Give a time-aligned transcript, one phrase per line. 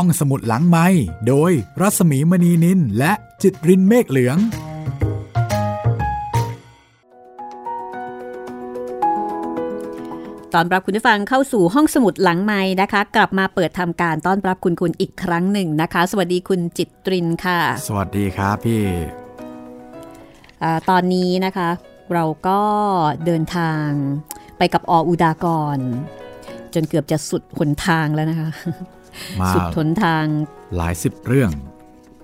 [0.00, 0.86] ห้องสมุดหลังไม้
[1.28, 4.38] โดยรัสมีมณีนินและจิตรินเมฆเหลือง
[10.54, 18.82] ตอนรับคุณผู้ฟังเข้าสู่ห้องสมุดหลังไม้นะคะ กลับมาเปิดทำการต้อนรับคุณคุณอีกครั้งหนึ่งนะคะ สวัสดีคุณจิตรินค่ะ สวัสดีครับพี่
[20.62, 21.68] อาตอนนี้นะคะ
[22.14, 22.60] เราก็
[23.26, 23.88] เดินทาง
[24.58, 25.78] ไปกับออุดากร
[26.74, 28.50] จนเกือบจะสุดหนทางแล้วนะคะ
[29.40, 30.24] มาสุดหนทาง
[30.76, 31.50] หลายสิบเรื่อง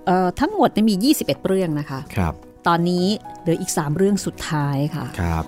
[0.07, 2.33] เอ่อทั้งหมดเนี่ยมี 21 เรื่องนะคะครับ
[2.67, 3.05] ตอนนี้
[3.41, 5.43] เหลืออีก 3 เรื่องสุดท้ายค่ะครับ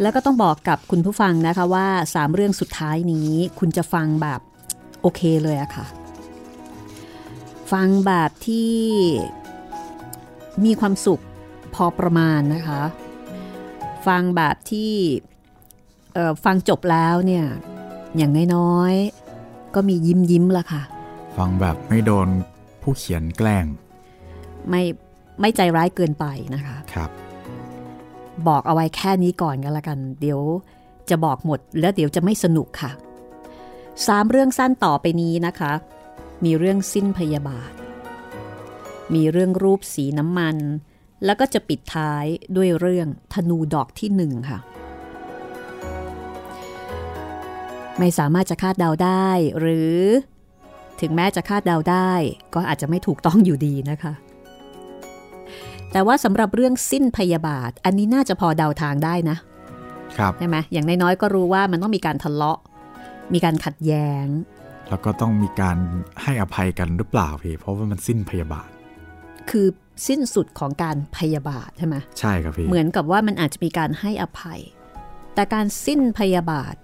[0.00, 4.40] แล้วก็ต้องบอกกับคุณผู้ฟังนะคะว่า 3 เรื่องสุดท้ายนี้ คุณจะฟังแบบ
[5.00, 5.86] โอเคเลยอะค่ะ
[7.72, 8.74] ฟังแบบที่
[10.64, 11.22] มีความสุข
[11.74, 12.82] พอประมาณนะคะ
[14.06, 14.92] ฟังแบบที่
[16.14, 17.44] เอ่อฟังจบแล้วเนี่ย
[18.16, 19.25] อย่างน้อยๆ
[19.76, 20.82] ก็มียิ้มยิ้มๆละค่ะ
[21.36, 22.28] ฟังแบบไม่โดน
[22.82, 23.66] ผู้เขียนแกล้ง
[24.68, 24.82] ไม่
[25.40, 27.10] ไม่ใจร้ายเกินไปนะคะครับ
[28.48, 30.40] บอกเอาไว้แค่นี้ก่อนกันละกัน เดี๋ยว
[31.10, 32.90] จะบอกหมดแล้วเดี๋ยวจะไม่สนุกค่ะ
[34.06, 35.72] สามเรื่องสั้นต่อไปนี้นะคะ
[36.44, 37.72] มีเรื่องสิ้นพยาบาท
[39.14, 40.56] มีเรื่องรูปสีน้ำมัน
[41.24, 42.24] แล้วก็จะปิดท้าย
[42.56, 44.58] ด้วยเรื่องธนูดอกที่หนึ่งค่ะ
[47.98, 49.28] ไม่สามารถจะคาดเดาได้
[49.60, 49.96] หรือ
[51.00, 52.12] ถึงแม้จะคาดเดาได้
[52.54, 54.12] ก็อาจจะไม่ถูกต้องอยู่ดีนะคะ
[55.92, 59.36] แต่ว่าสำหรับเรื่องสิ้นพยาบาท อันนี้น่าจะพอเดาทางได้นะ
[60.18, 62.58] ครับใช่ไหมอย่างน้อยๆก็รู้ว่ามันต้องมีการทะเลาะ
[63.34, 64.26] มีการขัดแย้ง
[64.88, 65.76] แล้วก็ต้องมีการ
[66.22, 68.68] ให้อภัยกันหรือเปล่าพี่เพราะว่ามันสิ้นพยาบาท
[69.50, 69.66] คือ
[70.08, 74.60] สิ้นสุดของการพยาบาทใช่ไหมใช่ครับพี่เหมือนกับว่ามันอาจจะมีการให้อภัย
[75.34, 76.74] แต่การสิ้นพยาบาท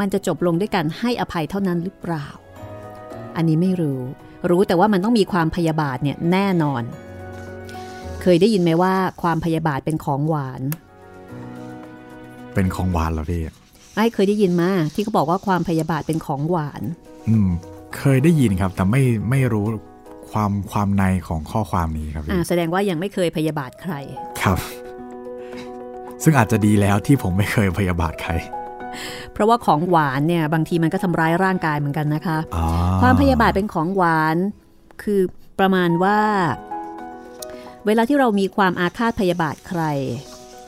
[0.00, 2.26] มันจะจบลงด้วยการให้อภัยเท่านั้นหรือเปล่า
[3.36, 4.00] อันนี้ไม่รู้
[4.50, 6.82] รู้แต่ว่ามันต้องมีความพยาบาทเนี่ยแน่นอน
[8.22, 10.62] เคยได้ยินไหมว่าความพยาบาทเป็นของหวาน
[12.54, 13.42] เป็นของหวานเหรอพี่
[13.96, 16.82] ไอ้เคยได้ยินมาที่เขาบอกว่าความพยาบาทเป็นของหวาน
[17.28, 17.48] อืม
[17.98, 19.66] เคยได้ยินครับ แต่ไม่ไม่รู้
[20.32, 23.94] ความความในของข้อความนี้ครับอ่าพี่แสดงว่ายังไม่เคยพยาบาทใคร
[24.42, 24.58] ครับ
[26.22, 28.32] ซึ่งอาจจะดีแล้วที่ผมไม่เคยพยาบาทใคร
[29.32, 32.64] เพราะว่าของหวานเนี่ยบางทีมันก็ทำร้ายร่างกายเหมือนกันนะคะอ๋อ
[33.02, 34.36] ความพยาบาทเป็นของหวาน
[35.02, 35.20] คือ
[35.58, 36.20] ประมาณว่า
[37.86, 39.82] เวลาที่เรามีความอาฆาตพยาบาทใคร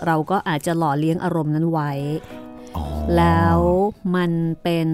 [0.07, 1.93] เราก็อาจจะหล่อเลี้ยงอารมณ์นั้นไว้
[2.77, 2.85] อ๋อ
[3.17, 3.59] แล้ว
[4.17, 4.31] มัน
[4.63, 4.89] เป็น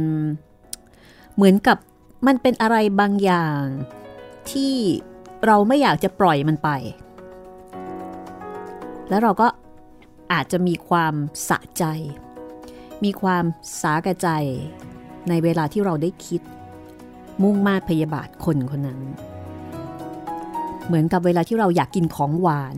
[1.34, 1.78] เหมือนกับ
[2.26, 3.62] มันเป็นอะไรบางอย่าง
[4.50, 4.74] ที่
[5.46, 6.68] เราไม่อยากจะปล่อยมันไป
[9.08, 9.46] แล้วเราก็
[10.32, 11.14] อาจจะมีความ
[11.48, 11.84] สะใจ
[13.04, 13.44] มีความ
[13.82, 14.28] สาแก่ใจ
[15.28, 16.40] ในเวลาที่เราได้คิด
[17.42, 19.00] มุ่งมาดพยาบาทคนคนนั้น
[20.86, 22.76] เหมือนกับเวลาที่เราอยากกินของหวาน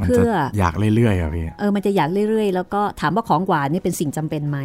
[0.00, 4.58] มันเพื่จะออยากเรื่อยๆครับพี่เออมันจะอยากเรื่อยๆ แล้วก็ถามว่าของหวานนี่เป็นสิ่งจำเป็นไหม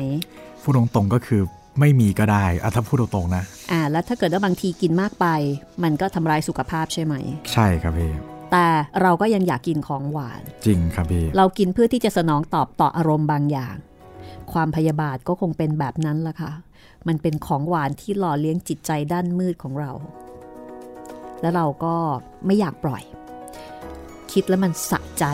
[0.63, 1.41] พูดตรงๆก็คือ
[1.79, 5.25] ไม่มีก็ได้อะถ้าพูดตรงๆนะ อ่า แล้วถ้าเกิดว่าบางทีกินมากไป
[5.83, 7.15] มันก็ทำลายสุขภาพใช่ไหม
[7.53, 8.11] ใช่ครับพี่
[8.51, 8.67] แต่
[9.01, 13.75] เราก็ยังอยากกินของหวาน จริงครับพี่ เรากินเพื่อที่จะสนองตอบต่ออารมณ์บางอย่าง
[14.53, 16.51] ความพยาบาทก็คงเป็นแบบนั้นละค่ะ
[17.07, 19.91] มันเป็นของหวานที่หล่อเลี้ยงจิตใจด้านมืดของเรา
[21.41, 21.95] แล้วเราก็
[22.45, 23.03] ไม่อยากปล่อย
[24.31, 25.25] คิดแล้วมันสะใจ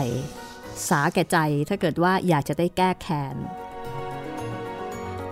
[0.88, 3.36] สาแก่ใจถ้าเกิดว่าอยากจะได้แก้แค้น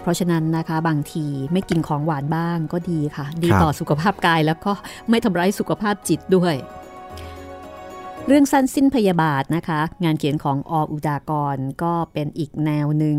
[0.01, 4.73] เพราะฉะนั้นนะคะบางทีไม่กินของหวานบ้างก็ดีค่ะ ดีต่อสุขภาพกายแล้วก็
[5.11, 6.55] ไม่ทำร้ายสุขภาพจิตด้วย
[8.27, 13.19] เรื่องสั้นสิ้นพยาบาทนะคะ งานเขียนของออุดากรก็เป็นอีกแนวหนึ่ง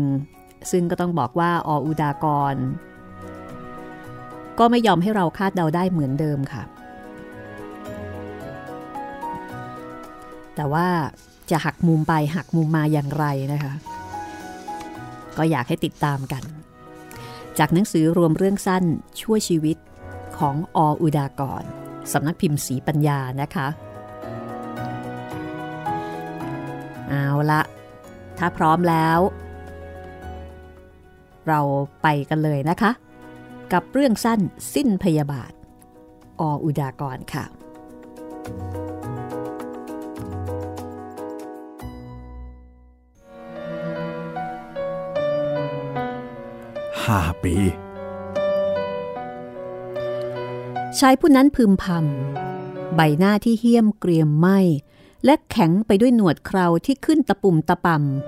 [0.70, 2.56] ซึ่งก็ต้องบอกว่าออุดากร
[4.58, 6.62] ก็ไม่ยอมให้เราคาดเดาได้เหมือนเดิมค่ะ
[10.56, 10.88] แต่ว่า
[11.50, 13.72] จะหักมุมไปหักมุมมาอย่างไรนะคะ
[15.36, 16.42] ก็อยากให้ติดตามกัน
[17.58, 18.84] จากหนังสือรวมเรื่องสั้น
[19.20, 19.76] ชั่วชีวิต
[20.38, 21.62] ของออุดากร
[22.12, 23.68] สำนักพิมพ์สีปัญญานะคะ
[27.08, 27.62] เอาละ
[28.38, 29.18] ถ้าพร้อมแล้ว
[31.48, 31.60] เรา
[32.02, 32.90] ไปกันเลยนะคะ
[33.72, 34.40] กับเรื่องสั้น
[34.74, 35.52] สิ้นพยาบาท
[36.40, 37.44] ออุดากรค่ะ
[47.04, 47.54] ห้าปี
[50.98, 54.48] ชายผู้นั้นพึมพำ ใบหน้าที่เหี้ยมเกรียมไหม
[55.24, 57.86] และแข็งไปด้วยหนวดเคราที่ขึ้นตะปุ่มตะป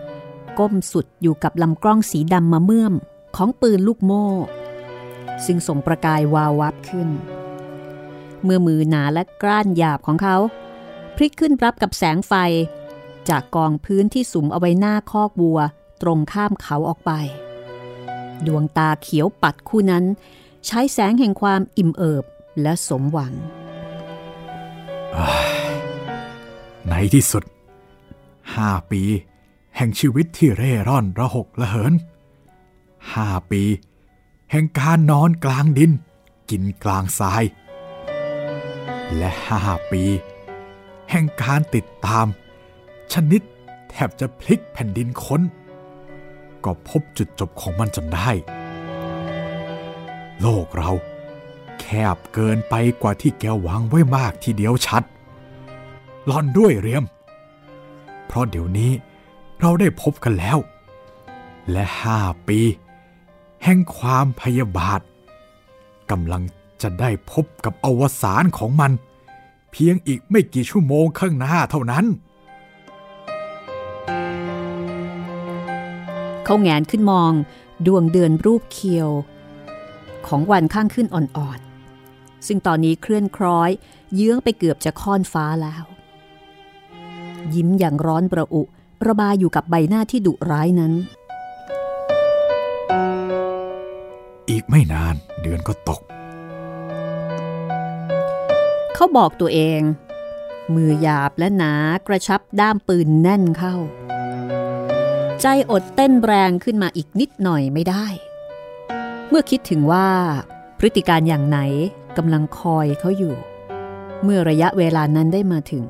[0.09, 2.95] ำก้มสุดอยู่กับลำกล้องสีดำมาเมื่อม
[3.37, 4.27] ของปืนลูกโม่
[5.45, 7.09] ซึ่งส่งประกายวาววับขึ้น
[8.45, 10.37] เมื่อมือหนาและกล้านหยาบของเขา
[11.17, 12.33] พลิกขึ้นรับกับแสงไฟ
[13.29, 15.61] จากกองพื้นที่สุมเอาไว้หน้าคอกวัว
[16.03, 17.13] ตรงข้ามเขาออกไป
[18.47, 20.05] ดวงตาเขียวปัดคู่นั้น
[20.67, 22.25] ใช้แสงแห่งความอิ่มเอิบ
[22.63, 23.33] และสมหวัง
[26.89, 27.45] ในที่สุด
[28.55, 29.03] ห้าปี
[29.77, 31.93] แห่งชีวิตที่เร่ร่อนระหกระเหิน
[33.15, 33.63] ห้าปี
[34.51, 35.91] แห่งการนอนกลางดิน
[36.51, 37.45] กินกลางทราย
[39.17, 39.61] และห้า
[39.93, 40.03] ปี
[41.11, 42.27] แห่งการติดตาม
[43.13, 43.43] ชนิด
[43.91, 45.43] แทบจะพลิกแผ่นดินค้น
[46.65, 48.31] ก็พบจุดจบของมันจนได้
[50.41, 50.91] โลกเรา
[51.81, 55.03] แคบเกินไปกว่าที่แกหวังไว้มากทีเดียวชัด
[56.27, 57.05] หลอนด้วยเรียม
[58.27, 58.93] เพราะเดี๋ยวนี้
[59.61, 60.59] เราได้พบกันแล้ว
[61.71, 62.19] และห้า
[62.49, 62.59] ปี
[63.65, 65.01] แห่งความพยาบาท
[66.11, 66.43] กำลัง
[66.83, 68.93] จะได้พบกับอวสานของมัน
[69.73, 72.05] เพียงอีกไม่กี่ชั่วโมงข้างหน้าเท่านั้น
[76.45, 77.33] เขาแงนขึ้นมอง
[77.87, 79.09] ดวงเดือนรูปเคียว
[80.27, 83.71] ของวันข้างขึ้นอ่อนๆ ซึ่งตอนนี้เคลื่อนคล้อย
[84.15, 85.85] เยื้องไปเกือบจะค่อนฟ้าแล้ว
[87.55, 88.63] ยิ้มอย่างร้อนประอุ
[89.07, 90.93] ระบายอยู่กับใบหน้าที่ดุร้ายนั้น
[94.51, 96.01] อีกไม่นานเดือนก็ตก
[98.95, 99.81] เขาบอกตัวเอง
[100.75, 101.73] มือหยาบและหนา
[102.07, 103.75] กระชับด้ามปืนแน่นเข้า
[105.41, 108.07] ใจอดเต้นแรงขึ้นมาอีกนิดหน่อยไม่ได้
[109.29, 110.09] เมื่อคิดถึงว่า
[110.79, 111.59] พฤติการอย่างไหน
[112.17, 113.35] กำลังคอยเขาอยู่
[114.23, 115.85] เมื่อระยะเวลานั้นได้มาถึง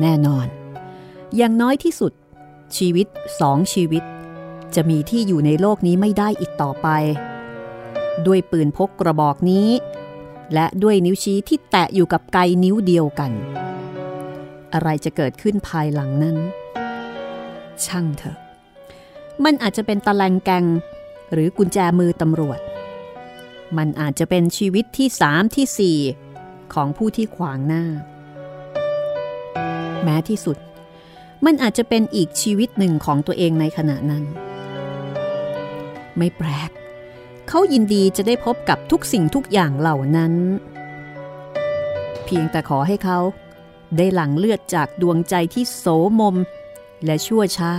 [0.00, 0.46] แน่นอน
[1.36, 2.12] อย่างน้อยที่สุด
[2.76, 3.06] ชีวิต
[3.40, 4.02] สองชีวิต
[4.74, 6.88] จะมีที่อยู่ในโลกนี้ไม่ได้อีกต่อไป
[8.26, 9.68] ด้วยปืนพกกระบอกนี้
[10.54, 13.32] และด้วยนิ้วชี้ที่แตะอยู่กับไกนิ้วเดียวกัน
[14.74, 16.36] อะไรจะเกิดขึ้นภายหลังนั้น
[17.84, 18.38] ช่างเถอะ
[19.44, 20.64] มันอาจจะเป็นตะแลงแกง
[21.32, 22.60] หรือกุญแจมือตำรวจ
[23.76, 25.98] มันอาจจะเป็นชีวิตที่สามที่สี่
[26.74, 27.84] ของผู้ที่ขวางหน้า
[30.02, 30.56] แม้ที่สุด
[31.44, 34.24] มันอาจจะเป็นอีกชีวิตหนึ่งของตัวเองในขณะนั้น
[36.16, 36.70] ไม่แปลก
[37.48, 40.32] เขายินดีจะได้พบกับทุกสิ่งทุกอย่างเหล่านั้น
[42.24, 43.18] เพียงแต่ขอให้เขา
[43.96, 45.86] ได้หลั่งเลือดจากดวงใจที่โส
[46.20, 46.36] มม
[47.04, 47.72] และชั่วช้า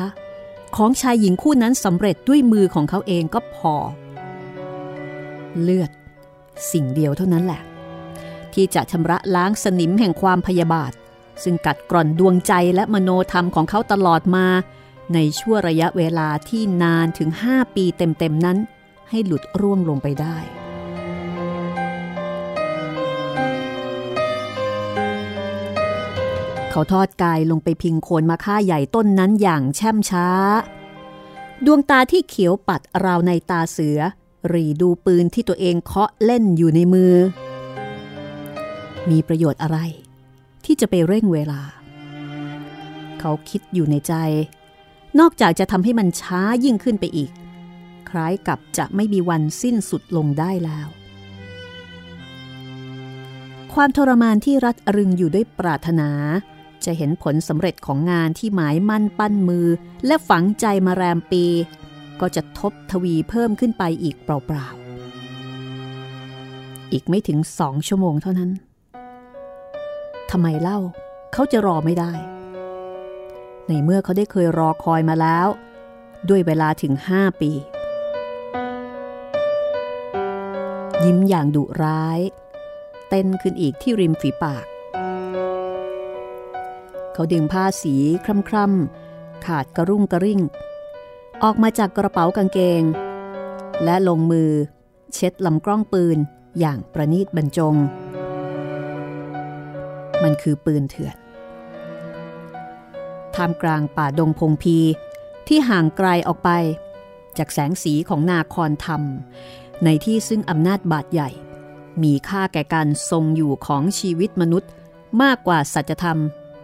[0.76, 3.76] ของชายหญิงคู่นั้นสำเร็จด้วยมือของเขาเองก็พอ
[5.62, 5.92] เลือด
[6.72, 7.62] สิ่งเดียวเท่านั้นแหละ
[8.54, 10.92] ที่จะชำระล้างสนิมแห่งความพยาบาท
[11.44, 14.46] ซึ่งกัดกร่อนดวงใจและมโนธรรมของเขาตลอดมา
[15.14, 18.58] ในช่วระยะเวลาที่นานถึง 5 ปีเต็มๆนั้น
[19.10, 20.38] ให้หลุดร่วงลงไปได้
[26.70, 30.28] เขาทอดกายลงไปพิงโคนมะค่าใหญ่ต้นนั้นอย่างแช่มช้า
[31.66, 34.00] ดวงตาที่เขียวปัดราวในตาเสือ
[34.54, 37.14] รีดูปืนที่ตัวเองเคาะเล่นอยู่ในมือ
[39.10, 39.78] มีประโยชน์อะไร
[40.66, 41.62] ที่จะไปเร่งเวลา
[43.20, 44.14] เขาคิดอยู่ในใจ
[45.20, 47.32] นอกจากจะทำให้มันช้ายิ่งขึ้นไปอีก
[48.10, 50.88] คล้ายกับจะไม่มีวันสิ้นสุดลงได้แล้ว
[53.74, 56.10] ความทรมานที่รัดรึงอยู่ด้วยปรารถนา
[56.86, 59.68] จะเห็นผลสำเร็จของงานที่หมายมั่นปั้นมือ
[60.06, 61.46] และฝังใจมาแรมปี
[62.20, 68.52] ก็จะทบทวีเพิ่มขึ้นไปอีกเปล่าๆ อีกไม่ถึงสองชั่วโมงเท่านั้น
[70.32, 70.80] ทำไมเล่า
[71.34, 72.12] เขาจะรอไม่ได้
[73.68, 75.48] ในเมื่อเขาได้เคยรอคอยมาแล้ว
[76.30, 77.52] ด้วยเวลาถึงห้าปี
[81.04, 82.20] ยิ้มอย่างดุร้าย
[83.10, 84.66] เต้นขึ้นอีกที่ริมฝีปาก
[87.14, 87.96] เขาดึงผ้าสี
[88.50, 90.42] คร่ำๆ ขาดกระรุ่งกระริ่ง
[91.44, 92.84] ออกมาจากกระเป๋ากางเกง
[93.84, 94.52] และลงมือ
[95.14, 96.18] เช็ดลำกล้องปืน
[96.60, 97.76] อย่างประนีตบรรจง
[100.24, 101.16] มันคือปืนเถื่อน
[103.38, 104.78] ท่ามกลางป่าดงพงพี
[105.48, 106.50] ที่ห่างไกลออกไป
[107.38, 109.02] จากแสงสีของนาคอนธรรม
[109.84, 111.30] ในที่ซึ่งอำนาจบาดใหญ่
[112.04, 114.72] มีค่าแก่การทรงอยู่ของชีวิตมนุษย์
[115.22, 116.18] มากกว่าสัจธรรม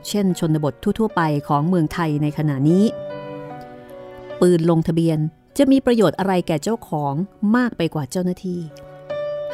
[0.08, 2.84] เช่นชนบททั่วๆไปของเมืองไทยในขณะนี้
[4.42, 5.20] ปืนลงทะเบียน
[5.58, 7.14] จะมีประโยชน์อะไรแก่เจ้าของ
[7.56, 8.62] มากไปกว่าเจ้าหน้าที่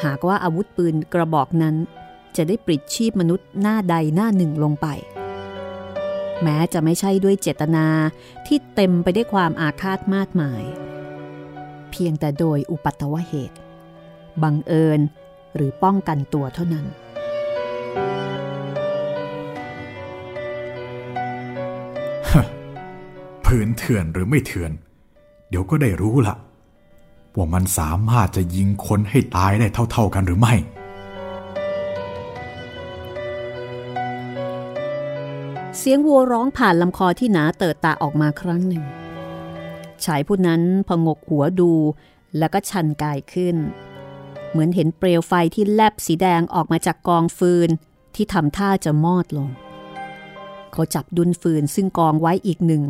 [0.03, 1.75] หากว่าอาวุธปืนกระบอกนั้น
[2.38, 4.88] จะได้ปลิดชีพมนุษย์หน้าใดหน้าหนึ่งลงไป
[6.43, 7.88] แม้จะไม่ใช่ด้วยเจตนา
[8.48, 10.63] ที่เต็มไปได้วยความอาฆาตมาดหมาย
[11.91, 13.58] เพียงแต่โดยอุปัตตวเหตุ
[14.43, 15.00] บังเอิญ
[15.55, 16.86] หรือป้องกันตัวเท่านั้น
[23.46, 24.72] ผืนเถื่อนหรือไม่เถื่อน
[25.50, 26.36] เดี๋ยวก็ได้รู้ละ
[27.38, 30.55] ว่ามันสามารถจะยิงคนให้ตายได้เท่า ๆกันหรือไม่
[35.77, 38.83] เสียงวัวร้องผ่านลำคอที่หนาเติดตาออกมาครั้งหนึ่ง
[40.05, 41.71] ชายผู้นั้นพงกหัวดู
[42.38, 43.55] แล้วก็ชันกายขึ้น
[44.49, 47.69] เหมือนเห็นเปลวไฟที่แลบสีแดงออกมาจากกองฟืน
[48.15, 49.49] ที่ทำท่าจะมอดลง
[50.71, 52.83] เขาจับดุนฟืนซึ่งกองไว้อีกหนึ่ง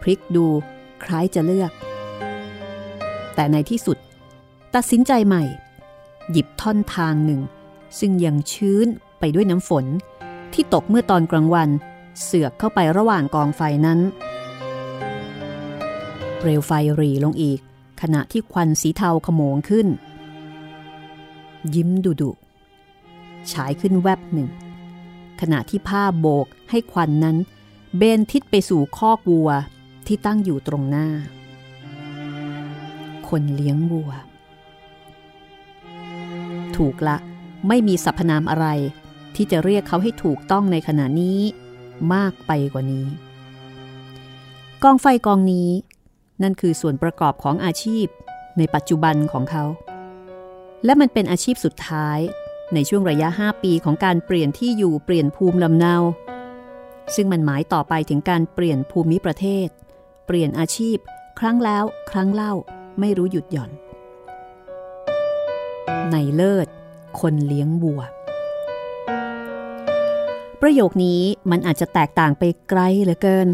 [0.00, 0.46] พลิกดู
[1.04, 1.72] คล้ายจะเลือก
[3.34, 3.98] แต่ในที่สุด
[4.74, 5.44] ตัดสินใจใหม่
[6.30, 7.40] หยิบท่อนทางหนึ่ง
[7.98, 8.86] ซึ่งยังชื้น
[9.18, 9.84] ไปด้วยน้ำฝน
[10.54, 11.68] ที่ตกเมื่อตอนกลางวัน
[12.22, 14.00] เสือกเข้าไประหว่างกองไฟนั้น
[16.38, 17.60] เปลวไฟรีลงอีก
[18.00, 19.86] ขณะที่ควันสีเทาขโมงขึ้น
[21.74, 22.30] ยิ้มดุดุ
[23.52, 24.48] ฉายขึ้นแวบหนึ่ง
[25.40, 27.36] ขณะที่ผ้าโบกให้ควันนั้น
[27.96, 29.50] เบนทิศไปสู่คอกวัว
[30.06, 31.08] ที่ตั้งอยู่ตรงหน้า
[33.28, 34.10] คนเลี้ยงวัว
[36.76, 37.16] ถูกละ
[37.68, 38.66] ไม่มีสรรพนามอะไร
[39.36, 41.40] ที่จะเรียกเขาให้ถูกต้องในขณะนี้
[42.14, 43.06] มากไปกว่านี้
[44.82, 45.70] กองไฟกองนี้
[46.42, 48.06] นั่นคือส่วนประกอบของอาชีพ
[48.58, 49.64] ในปัจจุบันของเขา
[50.84, 52.18] และมันเป็นอาชีพสุดท้าย
[52.74, 55.96] ในช่วงระยะ 5 ปีของการเปลี่ยนที่อยู่เปลี่ยนภูมิลำเนา
[57.14, 59.68] ซึ่งมันหมายต่อไปถึงการเปลี่ยนภูมิประเทศ
[60.26, 60.96] เปลี่ยนอาชีพ
[61.38, 62.52] ครั้งแล้วครั้งเล่า
[63.00, 63.70] ไม่รู้หยุดหย่อน
[66.10, 66.68] ในเลิศ
[67.20, 68.00] คนเลี้ยงวัว
[70.66, 73.48] ประโยคนี้มันอาจจะแตกต่างไปไกลเหลือเกิน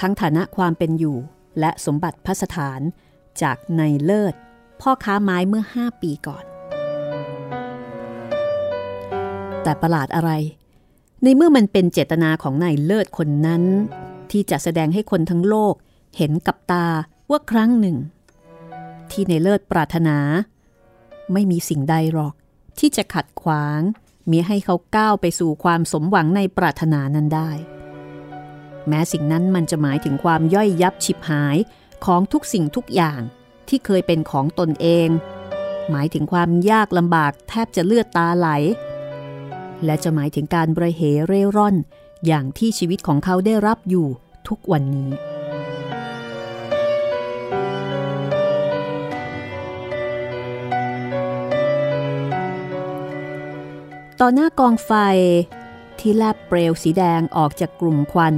[0.00, 1.16] ทั้งฐานะความเป็นอยู่
[1.60, 2.80] และสมบัติพัสถาน
[3.42, 4.34] จากในเลิศ
[4.80, 6.44] พ่อค้าไม้เมื่อ 5 ปีก่อน
[9.62, 10.30] แต่ประหลาดอะไร
[11.22, 13.62] ในเมื่อมันเป็นเจตนาของนายเลิศคนนั้น
[14.30, 15.74] ที่จะแสดงให้คนทั้งโลก
[16.16, 16.86] เห็นกับตา
[17.30, 17.96] ว่าครั้งหนึ่ง
[19.10, 20.18] ที่ในเลิศปรารถนา
[21.32, 22.34] ไม่มีสิ่งใดหรอก
[22.78, 23.80] ที่จะขัดขวาง
[24.30, 27.50] มีให้เขาก้าวไปสู่ความสมหวังในปรารถนานั้นได้
[28.88, 31.56] แม้สิ่งนั้นมันจะหมายถึงความย่อยยับฉิบหาย
[32.04, 33.20] ของทุกสิ่งทุกอย่าง
[33.68, 35.08] ที่เคยเป็นของตนเอง
[35.90, 38.48] หมายถึงความยากลำบากแทบจะเลือดตาไหล
[39.84, 41.76] และจะหมายถึงการบระเหเร่ร่อน
[42.26, 44.06] อย่างที่ชีวิตของเขาได้รับอยู่
[44.48, 45.10] ทุกวันนี้
[54.22, 54.92] ต่อหน้ากองไฟ
[55.98, 58.36] ที่แลบเปลวสีแดงออกจากกลุ่มควัน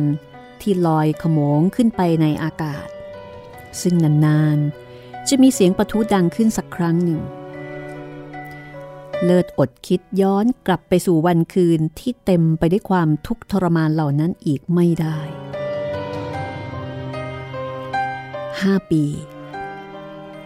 [0.60, 2.86] ที่ลอยขโมงขึ้นไปในอากาศ
[3.80, 3.94] ซึ่ง
[4.26, 7.20] นานๆ จะมีเสียงประทุดังขึ้นสักครั้งหนึ่ง
[9.24, 15.18] เลิศอดคิดย้อนกลับไปสู่วันคืนที่เต็มไปด้วยความทุกข์ทรมานเหล่านั้นอีกไม่ได้
[18.60, 19.04] ห้าปี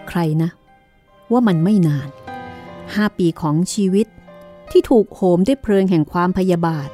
[0.08, 0.50] ใครนะ
[1.32, 2.08] ว่ามันไม่นาน
[2.94, 4.06] ห้าปีของชีวิต
[4.74, 6.88] ที่ถูกโหมด้วยเพลิงแห่งความพยาบาท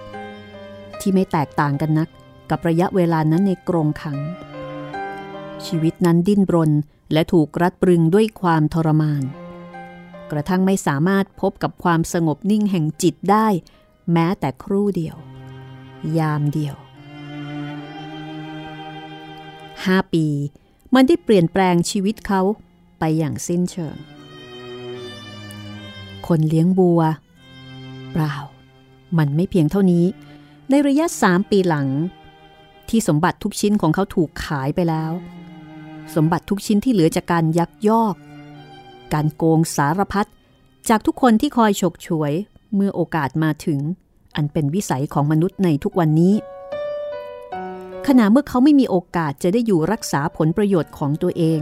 [1.01, 2.09] ที่ไม่แตกต่างกันนัก
[2.51, 4.19] กับระยะเวลานั้นในกรงขัง
[5.67, 6.73] ชีวิตนั้นดิ้นรน
[7.13, 9.23] และถูกรัดปรึงด้วยความทรมาน
[10.31, 13.47] กระทั่งไม่สามารถพบกับความสงบนิ่งแห่งจิตได้
[14.13, 15.17] แม้แต่ครู่เดียว
[16.19, 16.77] ยามเดียว
[19.85, 20.27] ห้าปี
[20.95, 22.43] มันได้เปลี่ยนแปลงชีวิตเขา
[22.99, 23.97] ไปอย่างสิ้นเชิง
[26.27, 27.01] คนเลี้ยงบัว
[28.13, 28.35] เปล่า
[29.19, 30.05] มันไม่เพียงเท่านี้
[30.71, 31.89] ในระยะสามปีหลัง
[32.89, 35.13] ที่สมบัติทุกชิ้นของเขาถูกขายไปแล้ว
[36.15, 38.15] สมบัติทุกชิ้นที่เหลือจากการยักยอก
[39.13, 40.29] การโกงสารพัด
[40.89, 42.33] จากทุกคนที่คอยฉกฉวย
[42.75, 43.81] เมื่อโอกาสมาถึง
[44.37, 46.35] อันเป็นวิสัยของมนุษย์ในทุกวันนี้
[48.07, 51.61] ขณะเมื่อเขาไม่มีโอกาสจะได้อยู่รักษาผลประโยชน์ของตัวเอง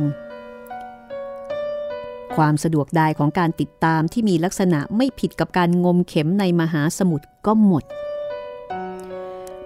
[2.38, 7.84] ความสะดวกได้ของการติดตามที่มีลักษณะไม่ผิดกับการงมเข็มในมหาสมุทรก็หมด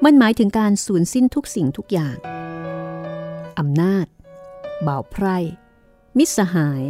[0.05, 2.17] มันหมายถึงการสูญสิ้นทุกสิ่งทุกอย่าง
[3.59, 4.07] อำนาจ
[4.87, 5.37] บ่าวไพร่
[6.17, 6.83] มิสหาย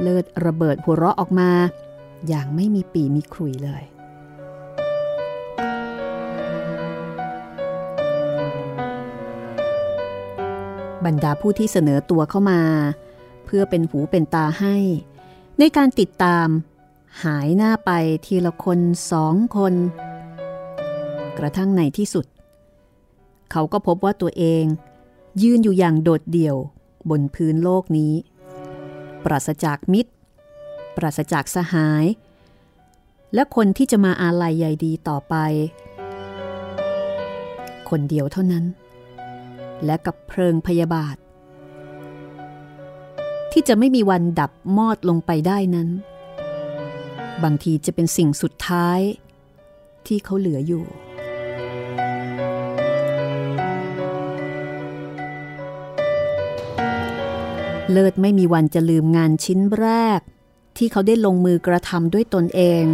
[0.00, 1.50] เลิศระเบิดหัวเราะออกมา
[2.28, 3.84] อย่างไม่มีปีมีครุยเลย
[11.04, 12.60] บรรดาผู้ที่เสนอตัวเข้ามา
[13.46, 14.76] เพื่อเป็นหูเป็นตาให้
[15.58, 16.48] ในการติดตาม
[17.24, 17.90] หายหน้าไป
[18.26, 19.74] ทีละคนสองคน
[21.38, 22.26] กระทั่งในที่สุด
[23.50, 24.64] เขาก็พบว่าตัวเอง
[25.42, 26.56] ยืนอยู่อย่างโดดเดี่ยว
[27.10, 28.14] บนพื้นโลกนี้
[29.24, 30.12] ปราศจากมิตร
[30.96, 32.04] ปราศจากสหาย
[33.34, 35.34] และคนที่จะมาอาลัยใยดีต่อไป
[37.90, 38.64] คนเดียวเท่านั้น
[39.84, 41.16] และกับเพลิงพยาบาท
[43.58, 45.88] ที่จะไม่มีวันดับมอดลงไปได้นั้น
[47.42, 49.00] บางทีจะเป็นสิ่งสุดท้าย
[50.06, 50.84] ที่เขาเหลืออยู่
[57.90, 60.20] เลิศไม่มีวันจะลืมงานชิ้นแรก
[60.76, 62.84] ที่เขาได้ลงมือกระทำด้วยตนเอง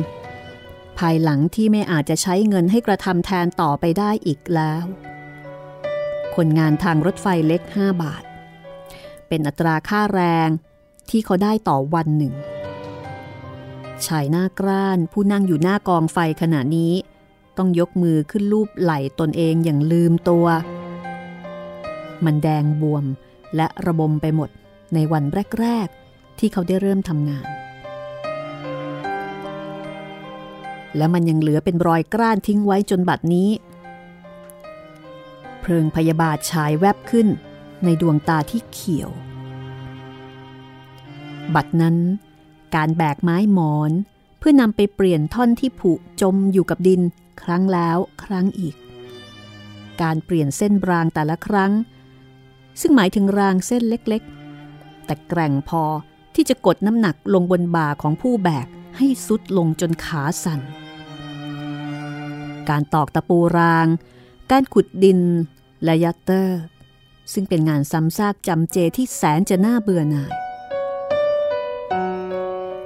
[0.98, 4.84] ภายหลังที่ไม่อาจจะใช้เงินให้กระทำแทนต่อไปได้อีกแล้ว
[6.34, 8.22] คนงานทางรถไฟเล็ก 5 บาท
[9.34, 10.48] เป็นอัตราค่าแรง
[11.10, 12.34] ที่เขาได้ต่อวันหนึ่ง
[14.06, 16.92] ชายหน้ากร้านผู้นั่งอยู่หน้ากองไฟขณะนี้
[17.58, 20.46] ต้องยกมือขึ้นรูปไหล่ตนเองอย่างลืมตัว
[22.24, 23.04] มันแดงบวม
[23.56, 24.50] และระบมไปหมด
[24.94, 25.24] ในวัน
[25.60, 27.46] แรก ๆ ที่เขาได้เริ่มทำงาน
[30.96, 33.50] และมันยังเหลือเป็นรอยกร้านทิ้งไว้จนบัดนี้
[35.60, 37.28] เพลิงพยาบาทฉายแวบขึ้น
[37.84, 39.10] ในดวงตาที่เขียว
[41.54, 41.96] บัดนั้น
[42.74, 43.92] การแบกไม้หมอน
[44.38, 47.00] เพื่อนำไปเปลี่ยนท่อนที่ผุจมอยู่กับดิน
[47.42, 48.74] ครั้งแล้วครั้งอีก
[50.02, 51.72] การเปลี่ยนเส้นรางแต่ละครั้ง
[52.80, 55.82] ซึ่งหมายถึงรางเส้นเล็กๆ แต่แกร่งพอ
[56.34, 60.60] ที่จะกดน้ำหนักลงบนบ่าของผู้แบกให้สุดลงจนขาสั่น
[62.68, 63.86] การตอกตะปูราง
[64.50, 65.20] การขุดดิน
[65.84, 66.60] และยัตเตอร์
[67.32, 70.32] ซึ่งเป็นงานซ้ำซากจำเจที่แสนจะน่าเบื่อหน่าย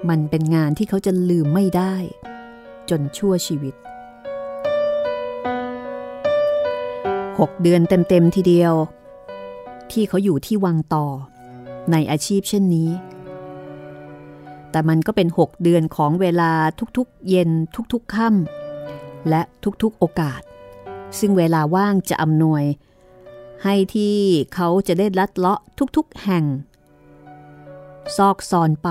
[0.09, 1.95] มันเป็นงานที่เขาจะลืมไม่ได้
[2.91, 3.75] จนชั่วชีวิต
[7.39, 8.75] หกเดือนเต็มๆทีเดียว
[9.93, 11.07] ที่เขาอยู่ที่วังต่อ
[11.93, 12.91] ในอาชีพเช่นนี้
[14.71, 16.53] แต่มันก็เป็นหกเดือนของเวลา
[16.97, 17.51] ทุกๆ เย็น
[17.93, 19.43] ทุกๆค่ำและ
[19.83, 20.41] ทุกๆโอกาส
[21.19, 22.65] ซึ่งเวลาว่างจะอำนวย
[23.65, 24.17] ให้ที่
[24.55, 25.61] เขาจะได้ลัดเลาะ
[25.97, 26.45] ทุกๆแห่ง
[28.17, 28.89] ซอกซอนไป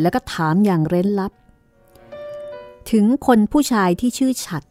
[0.00, 1.32] แล้วก็ถามอย่างเร้นลับ
[2.90, 4.62] ถึงคนผู้ชายที่ชื่อฉัด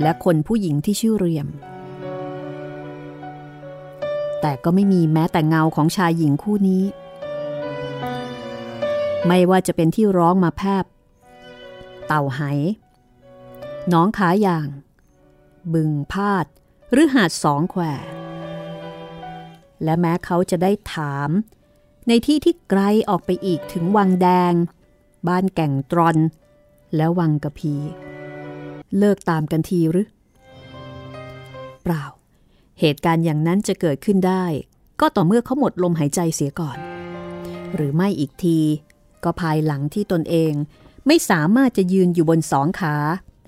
[0.00, 1.48] และคนผู้หญิงที่ชื่อเรียม
[4.40, 6.84] แต่ก็ไม่มีแม้แต่เงาของชายหญิงคู่นี้
[9.26, 10.84] ไม่ว่าจะเป็นที่ร้องมาแพบ
[12.06, 12.40] เต่าไห
[13.92, 14.68] น้องขาอย่าง
[15.74, 16.46] บึงพาด
[16.92, 17.82] หรือหาดสองแคว
[19.84, 21.30] และแม้เขาจะได้ถาม
[22.08, 24.54] ในที่ที่ไกลออกไปอีกถึงวังแดง
[25.28, 26.16] บ้านแก่งตรอน
[26.96, 27.74] และวังกะพี
[28.98, 30.06] เลิกตามกันทีหรือ
[31.82, 32.04] เปล่า
[32.80, 34.44] เหตุการณ์อย่างนั้นจะเกิดขึ้นได้
[35.00, 36.78] ก็ต่อเมื่อเขาหมดลมหายใจเสียก่อน
[37.74, 38.58] หรือไม่อีกที
[39.24, 40.52] ก็ภายหลังที่ตนเอง
[41.06, 42.94] ไม่สามารถจะยืนอยู่บนสองขา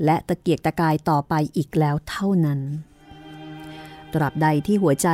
[0.04, 2.60] และตะเกียกตะกายต่อไปอีกแล้วเท่านั้น
[4.14, 5.08] ตราบใดที่หัวใจ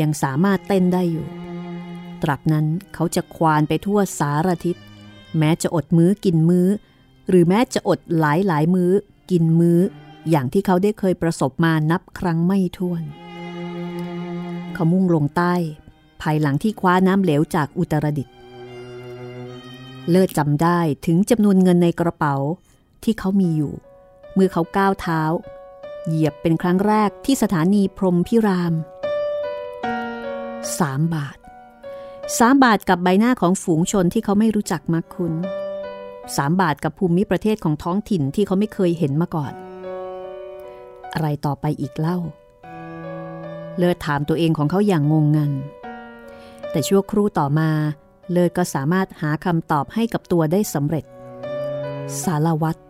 [0.00, 1.26] ยังสามารถเต้นได้อยู่
[2.22, 4.76] ตราบนั้นเขาจะควานไปทั่วสารทิศ
[5.38, 6.68] แม้จะอดมื้อกินมื้อ
[7.28, 8.92] หรือแม้จะอดหลายหลายมื้อ
[9.30, 9.80] กินมื้อ
[10.30, 13.02] อย่างที่เขาได้เคยประสบมานับครั้งไม่ถ้วน
[14.74, 15.54] เขามุ่งลงใต้
[16.22, 18.28] ภายหลังที่คว้าน้ำเหลวจากอุตรดิต
[20.10, 22.34] เลิศจำได้ถึงจำนวนเงินในกระเป๋า
[23.04, 23.72] ที่เขามีอยู่
[24.34, 25.22] เมื่อเขาก้าวเท้า
[26.08, 28.74] เหยียบเป็นครั้งแรกที่สถานีพรมพิราม
[30.78, 31.36] สามบาท
[32.38, 35.32] สามบาทกับใบหน้าของฝูงชนที่เขาไม่รู้จักมักคุ้น
[36.36, 39.52] สามบาทกับภูมิประเทศของท้องถิ่นที่เขาไม่เคยเห็นมาก่อน
[41.14, 42.18] อะไรต่อไปอีกเล่า
[43.78, 45.52] เลิศถามตัวเองของเขาอย่างงงงัน
[46.70, 47.70] แต่ชั่วครู่ต่อมา
[48.32, 51.04] เลิศก็สามารถหาคำตอบให้กับตัวได้สำเร็จ
[52.24, 52.80] สารวัตร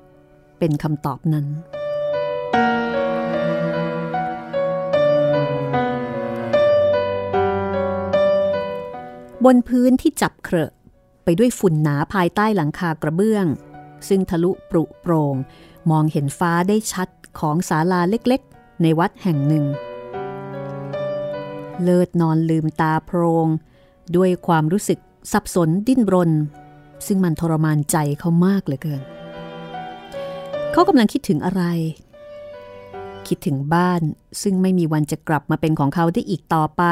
[0.58, 1.46] เป็นคำตอบนั้น
[9.44, 10.72] บนพื้นที่จับเครอะ
[11.24, 13.46] ไปด้วยฝุ่นหนาภายใต้หลังคากระเบื้อง
[14.08, 15.34] ซึ่งทะลุปรุโปรง
[15.90, 19.64] มองเห็นฟ้าได้ชัดของศาลาเล็กๆ ในวัดแห่งหนึ่ง
[21.82, 23.46] เลิศนอนลืมตาโพรง
[24.16, 24.98] ด้วยความรู้สึก
[25.32, 26.30] สับสนดิ้นรน
[27.06, 29.02] ซึ่งมันทรมานใจเขามากเหลือเกิน
[30.72, 31.62] เขากำลังคิดถึงอะไร
[33.28, 34.00] คิดถึงบ้าน
[34.42, 36.82] ซึ่งไม่มีวันจะกลับมาเป็นของเขาได้อีกต่อไป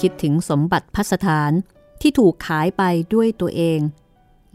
[0.00, 1.52] คิดถึงสมบัติพัสถาน
[2.00, 2.82] ที่ถูกขายไป
[3.14, 3.80] ด้วยตัวเอง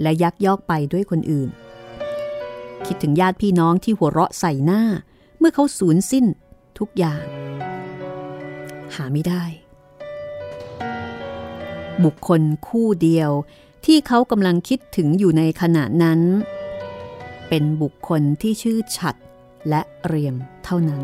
[0.01, 1.49] และยักยอกไปด้วยคนอื่น
[2.85, 4.81] คิดถึงญาติพี่น้องที่หัวเราะใส่หน้า
[5.39, 6.25] เมื่อเขาสูญสิ้น
[6.79, 7.23] ทุกอย่าง
[8.95, 9.43] หาไม่ได้
[12.03, 13.31] บุคคลคู่เดียว
[13.85, 16.19] ที่เขากำลังคิดถึงอยู่ในขณะนั้น
[17.49, 19.15] เป็นบุคคลที่ชื่อฉัด
[19.69, 21.01] และเรียมเท่านั้น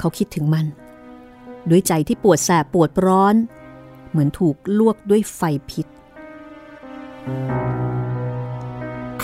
[0.00, 0.66] เขาคิดถึงมัน
[1.70, 3.34] ด้วยใจที่ปวดแสบปวดร้อน
[4.10, 5.86] เหมือนถูกลวกด้วยไฟพิษ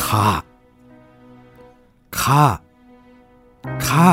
[0.03, 0.29] ข้า
[2.21, 2.45] ข้า
[3.89, 4.09] ข้า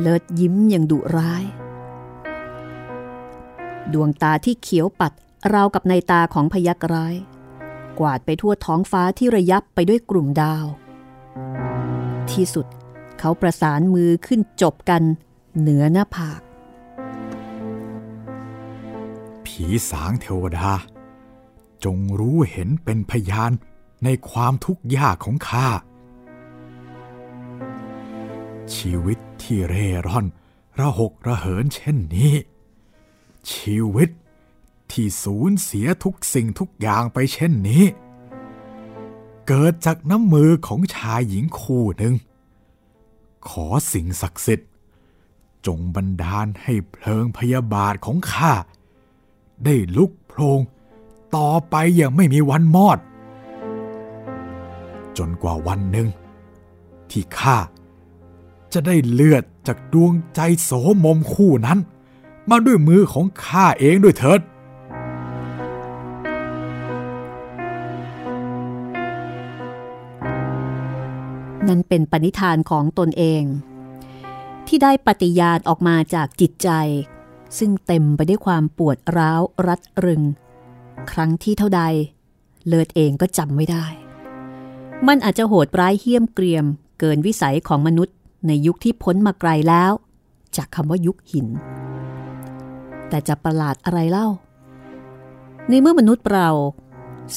[0.00, 1.44] เลิศยิ้มอย่างดุร้าย
[3.92, 5.12] ดวงตาที่เขียวปัด
[5.52, 7.14] ราวกับในตาของพยักร้าย
[7.98, 10.66] กวาดไปทั่วท้องฟ้าที่ระยับไปด้วยกลุ่มดาว
[12.34, 12.66] ที่สุด
[13.18, 15.02] เขาประสานมือขึ้นจบกัน
[15.58, 16.40] เหนือหน้าผาก
[19.46, 20.70] ผีสางเทวดา
[21.84, 23.52] จงรู้เห็นเป็นพยาน
[24.04, 25.68] ในความทุกข์ยากของข้า
[28.74, 30.26] ชีวิตที่เร่ร่อน
[30.78, 32.34] ระหกระเหินเช่นนี้
[33.52, 34.10] ชีวิต
[34.92, 37.84] ที่สูญเสียทุกสิ่งทุกอย่างไปเช่นนี้
[39.46, 42.14] เกิดจากน้ำมือของชายหญิงคู่หนึ่ง
[43.48, 44.70] ขอสิ่งศักดิ์สิทธิ์
[45.66, 48.52] จงบันดาลให้เพลิงพยาบาทของข้า
[49.64, 50.60] ได้ลุกโพลง
[51.36, 52.98] ต่อไปอย่างไม่มีวันมอด
[55.18, 56.08] จนกว่าวันหนึ่ง
[57.10, 57.58] ที่ข้า
[58.72, 60.70] จะได้เลือดจากดวงใจโส
[61.04, 61.78] มมคู่นั้น
[62.50, 64.40] มาด้วยมือของข้าเองด้วยเถิด
[71.68, 73.42] นั่นเป็นปณิธานของตนเอง
[74.66, 76.70] ที่ได้ปฏิญาณออกมาจากจิตใจ
[77.58, 80.22] ซึ่งเต็มไปด้วยความปวดร้าวรัดรึง
[81.10, 81.82] ครั้งที่เท่าใด
[82.66, 83.86] เลิศเองก็จำไม่ได้
[85.06, 86.64] มันอาจจะโหดร้ายเหี้ยมเกรียม
[87.00, 88.14] เกินวิสัยของมนุษย์
[88.46, 89.92] ในยุคที่พ้นมาไกลแล้ว
[90.56, 91.46] จากคำว่ายุคหิน
[93.08, 94.28] แต่จะประหลาดอะไรเล่า
[95.68, 96.48] ในเมื่อมนุษย์เรา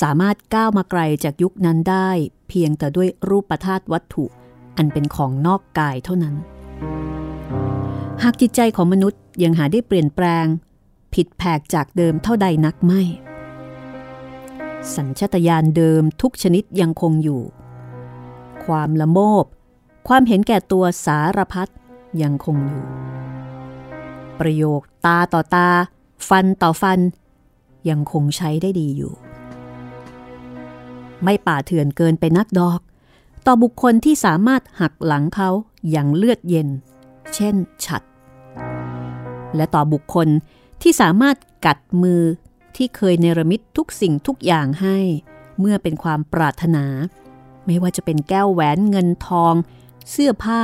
[0.01, 2.09] สามารถก้าวมาไกลจากยุคนั้นได้
[2.47, 4.25] เพียงแต่ด้วยรูปประธาตุวัตถุ
[4.77, 6.35] อันเป็นของนอกกายเท่านั้น
[8.23, 10.45] หากจิตใจของมนุษย์ยังหาได้เปลี่ยนแปลง
[11.13, 13.01] ผิดแผกจากเดิมเท่าใดนักไม่
[14.95, 17.41] สัญชตาตญาณเดิมทุกชนิดยังคงอยู่
[18.65, 19.45] ความละโมบ
[20.07, 21.69] ความเห็นแก่ตัวสารพัด
[22.21, 22.85] ยังคงอยู่
[24.39, 25.69] ประโยคตาต่อตา
[26.29, 26.99] ฟันต่อฟัน
[27.89, 29.13] ยังคงใช้ได้ดีอยู่
[31.23, 32.79] ไม่ป่าเถื่อนเกินไปนักดอก
[33.45, 35.49] ต่อบุคคลที่สามารถหักหลังเขา
[35.89, 36.67] อย่างเลือดเย็น
[37.35, 38.01] เช่น ฉัด
[39.55, 40.27] และต่อบุคคล
[40.81, 42.21] ที่สามารถกัดมือ
[42.75, 44.97] ที่เคยเนรมิตทุกสิ่งทุกอย่างให้
[45.59, 46.85] เมื่อเป็นความปรารถนา
[47.65, 49.53] ไม่ว่าจะเป็นแก้วแหวนเงินทอง
[50.11, 50.61] เสื้อผ้า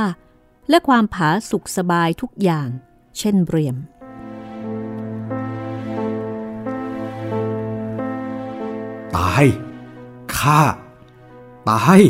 [0.68, 2.68] และความผาสุขสบายทุกอย่าง
[3.18, 3.76] เช่นเรียม
[9.16, 9.46] ตาย
[10.44, 10.62] ข้า
[11.68, 12.02] ตาย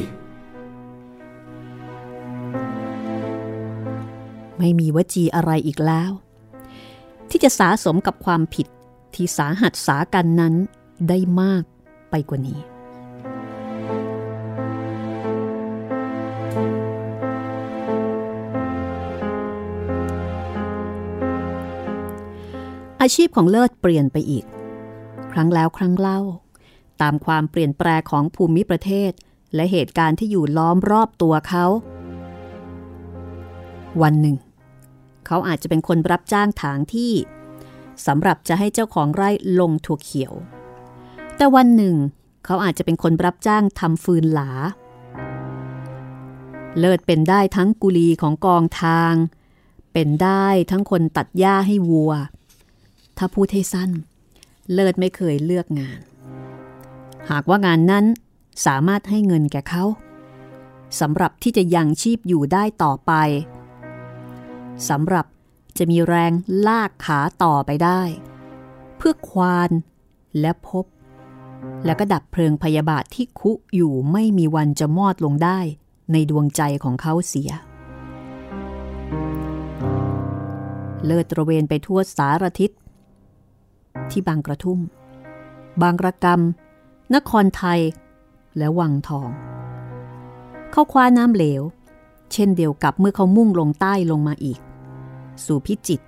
[4.58, 6.10] ไม่มีวจีอะไรอีกแล้ว
[7.30, 8.66] ที่จะสาสมกับความผิด
[9.14, 10.54] ที่สาหัสสากันนั้น
[11.08, 11.62] ได้มาก
[12.10, 12.60] ไปกว่านี้
[23.00, 24.44] อาชีพของเลิศเปลี่ยนไปอีก
[25.32, 26.20] ครั้งแล้วครั้งเล่า
[27.02, 29.12] ตามความเปลี่ยนแปลงของภูมิประเทศ
[29.54, 31.66] และเหตุการณ์ที่อยู่ล้อมรอบตัวเขา
[34.02, 34.36] วันหนึ่ง
[35.26, 37.12] เขาอาจจะเป็นคนรับจ้างถางที่
[38.06, 39.30] สำหรับจะให้เจ้าของไร่
[39.60, 40.32] ลงถั่วเขียว
[41.36, 41.96] แต่วันหนึ่ง
[42.44, 44.50] เขาอาจจะเป็นคนรับจ้างทำฟืนหลา
[46.78, 49.14] เลิศเป็นได้ทั้งกุลีของกองทาง
[49.92, 52.12] เป็นได้ทั้งคนตัดหญ้าให้วัว
[53.18, 53.90] ถ้าพูดให้สั้น
[54.72, 56.00] เลิศไม่เคยเลือกงาน
[57.30, 58.04] หากว่างานนั้น
[58.66, 59.84] สามารถให้เงินแก่เขา
[61.00, 63.12] สำหรับที่จะยังชีพอยู่ได้ต่อไป
[64.88, 65.26] สำหรับ
[65.78, 66.32] จะมีแรง
[66.66, 68.02] ลากขาต่อไปได้
[68.96, 69.70] เพื่อควาน
[70.40, 70.84] และพบ
[71.84, 75.58] แล้วก็ดับเพลิงพยาบาทที่คุอยู่ไม่มีวันจะมอดลงได้
[76.12, 77.50] ในดวงใจของเขาเสีย
[81.04, 82.70] เลิศตระเวนไปทั่วสารทิศ
[84.10, 84.78] ที่บางกระทุ่ม
[85.82, 86.63] บางระกำ
[87.14, 87.80] นครไทย
[88.58, 89.28] และวังทอง
[90.72, 91.62] เขาคว้าน้ำเหลว
[92.32, 94.60] เช่นเดียวกับเมื่อเขามุ่งลงใต้ลงมาอีก
[95.44, 96.06] สู่พิจิตร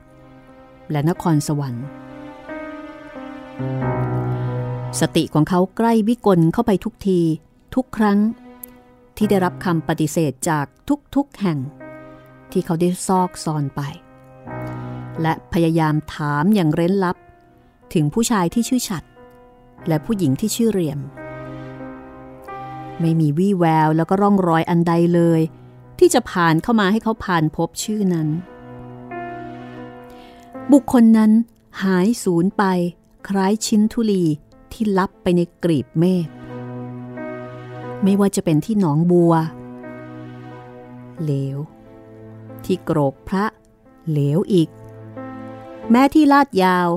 [0.91, 1.87] และนครสวรรค์
[5.01, 7.21] สติของเขาใกล้วิกลเข้าไปทุกที
[7.75, 8.19] ทุกครั้ง
[9.17, 10.67] ที่ได้รับคำปฏิเสธจาก
[11.15, 11.59] ทุกๆแห่ง
[12.51, 13.81] ที่เขาได้ซอกซอนไป
[15.23, 17.17] และพยายามถามอย่างเร้นลับ
[17.95, 19.03] ถึงผู้ชายที่ชื่อฉัด
[19.89, 21.01] และผู้หญิงที่ชื่อเรียม
[23.01, 25.41] ไม่มีวี่แววแล้วก็ร่องรอยอันใดเลย
[25.99, 28.29] ที่จะผ่านเข้ามาให้เขาผ่านพบชื่อนั้น
[30.73, 31.33] บุคคลนั้น
[31.83, 32.65] หายสูญไป
[33.29, 34.25] คล้ายชิ้นธุลี
[34.73, 36.27] ที่ลับไปในกรีบเมฆ
[38.03, 39.35] ไม่ว่าจะเป็นที่หนองบัว
[41.23, 41.59] เหลว
[42.65, 43.45] ที่โกรกพระ
[44.11, 44.69] เหลวอีก
[45.91, 46.89] แม้ที่ลาดยาว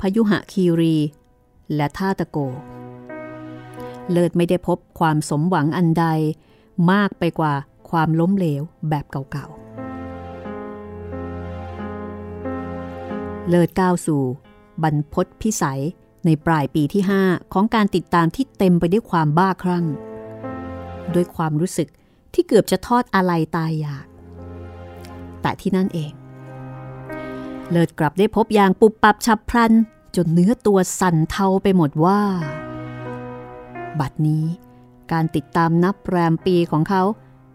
[0.00, 0.96] พยุหะคีรี
[1.74, 2.38] และท่าตะโก
[4.10, 6.06] เลิศไม่ได้พบความสมหวังอันใด
[6.92, 7.54] มากไปกว่า
[7.90, 9.56] ความล้มเหลวแบบเก่าๆ
[13.48, 14.22] เลิศก้าวสู่
[14.82, 15.82] บรรพศพิสัย
[16.24, 19.86] ในปลายปีที่ 5 ของการติดตามที่เต็มไปด้วยความบ้าคลั่ง
[21.14, 21.88] ด้วยความรู้สึก
[22.34, 24.06] ที่เกือบจะทอดอะไรตายอยาก
[25.42, 26.12] แต่ที่นั่นเอง
[27.70, 29.72] เลิศกลับได้พบอย่างปุบปับฉับพลัน
[30.16, 32.20] จนเนื้อตัวสั่นเทาไปหมดว่า
[34.00, 34.44] บัดนี้
[35.12, 37.02] การติดตามนับแรมปีของเขา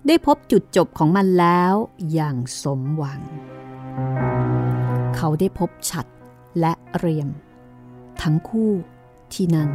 [0.08, 1.74] ได้พบจุดจบของมันแล้ว
[2.12, 3.22] อย่างสมหวัง
[5.16, 6.06] เขาได้พบฉัด
[6.60, 7.30] และเรียม
[8.22, 8.72] ทั้งคู่
[9.34, 9.70] ที่นั่น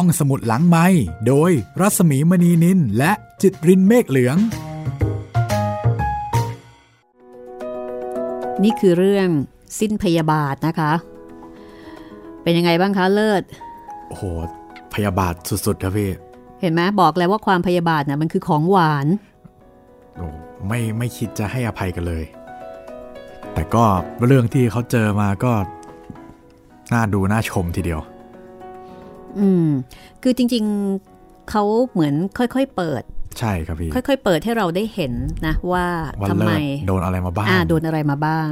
[0.00, 0.86] ห้องสมุดหลังไม้
[1.26, 4.36] โดยรัสมีมณีนินและจิตรินเมฆเหลือง
[8.62, 9.28] นี่คือเรื่อง
[9.78, 10.92] สิ้นพยาบาทนะคะ
[12.42, 13.42] เป็นยังไงบ้างคะเลิศ
[14.08, 14.22] โอ้โห
[14.94, 15.34] พยาบาท
[15.66, 16.10] สุดๆครับพี่
[16.60, 19.06] เห็นไหมบอกแล้วว่าความพยาบาทนะ่ะมันคือของหวาน
[20.16, 20.26] โอ้
[20.68, 22.24] ไม่ไม่คิดจะให้อภัยกันเลย
[23.54, 23.84] แต่ก็
[24.26, 25.52] เรื่องที่เขาเจอมาก็
[26.92, 28.02] น่าดูน่าชมทีเดียว
[29.38, 29.68] อืม
[30.22, 30.64] คือจริง
[31.06, 33.02] ๆเขาเหมือนค่อยๆเปิด
[33.38, 35.12] ใช่ครับพี่ ค่อย ๆ เปิดให้เราได้เห็น
[35.46, 35.86] นะ ว่า
[36.22, 38.50] วันทำเลิไมศโดนอะไรมาบ้างอ่าโดนอะไรมาบ้าง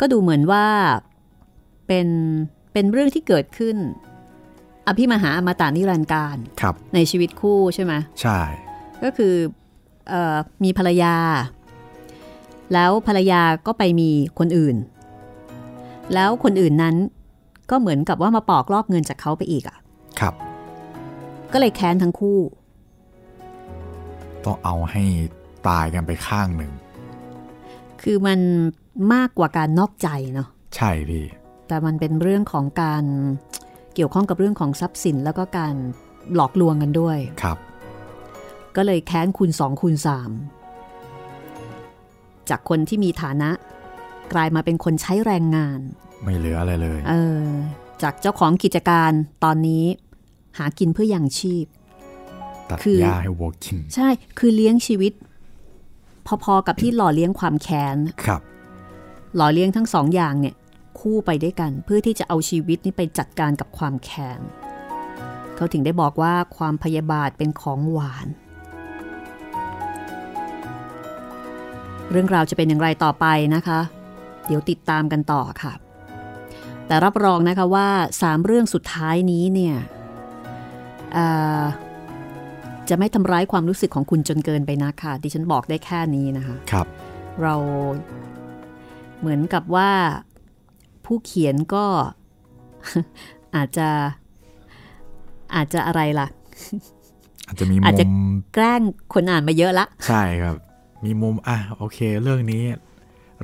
[0.00, 0.66] ก็ดูเหมือนว่า
[1.86, 2.06] เป็น
[2.72, 3.76] เป็นเรื่องที่เกิดขึ้น
[4.86, 8.40] อภิมหาอมตะนิรันดร์การครับ ในชีวิตคู่ใช่ไหมใช่
[9.04, 9.34] ก็คือ
[10.08, 11.16] เออมีภรรยา
[12.72, 14.76] แล้วภรรยาก็ไปมีคนอื่น
[16.14, 16.96] แล้วคนอื่นนั้น
[17.72, 19.78] ก็เหมือนกับว่ามาปอกลอกเงินจากเขาไปอีกอะ่ะ
[20.20, 20.34] ครับ
[21.52, 22.38] ก็เลยแค้นทั้งคู่
[24.44, 25.04] ต้องเอาให้
[25.68, 26.72] ตายกันไปข้างหนึ่ง
[28.02, 28.40] คือมัน
[29.14, 31.24] มากกว่าการนอกใจเนาะ ใช่พี่
[31.68, 33.04] แต่มันเป็นเรื่องของการ
[33.94, 35.74] เกี่ยวข้องกับเรื่องของทรัพย์สินแล้วก็การ
[36.34, 37.58] หลอกลวงกันด้วย ครับ
[38.76, 40.30] ก็เลยแค้นคูณสองคูณสาม
[42.50, 43.50] จากคนที่มีฐานะ
[44.32, 45.80] กลายมาเป็นคนใช้แรงงาน
[46.22, 47.46] ไม่เหลืออะไรเลย เออ
[48.02, 49.12] จากเจ้าของกิจการ
[49.44, 49.84] ตอนนี้
[50.58, 51.66] หากินเพื่อยังชีพ
[52.70, 54.08] ตัดคือหญ้าให้วัวกิน ใช่
[54.38, 55.12] คือเลี้ยงชีวิต
[56.44, 58.40] พอๆกับที่หล่อเลี้ยงความแค้น ครับ
[59.36, 60.54] หล่อเลี้ยงทั้งสองอย่างเนี่ย
[61.00, 64.40] คู่ไปด้วยกัน เพื่อที่จะเอาชีวิตนี้ไปจัดการกับความแค้น
[65.56, 68.26] เขาถึงได้บอกว่าความพยาบาทเป็นของหวาน
[72.10, 73.80] เรื่องราวจะเป็นอย่างไรต่อไปนะคะ
[74.46, 75.72] เดี๋ยวติดตามกันต่อค่ะ
[76.92, 77.88] แต่รับรองนะคะว่า
[78.22, 79.76] สามเรื่องสุดท้ายนี้เนี่ย
[81.16, 81.62] อ่า
[82.88, 86.86] จะไม่ทำร้ายความรู้สึกของคุณจนเกินไปนะค่ะ ดิฉันบอกได้แค่นี้นะคะครับ
[87.42, 87.54] เรา
[89.18, 89.90] เหมือนกับว่า
[91.04, 91.84] ผู้เขียนก็
[93.56, 93.88] อาจจะ
[95.54, 96.28] อาจจะอะไรล่ะ
[97.46, 98.82] อาจจะมีอาจมุจะมแกล้ง
[99.14, 100.56] คนอ่านมาเยอะละ ใช่ครับ
[101.04, 102.64] มีมุมอะโอเค เรื่องนี้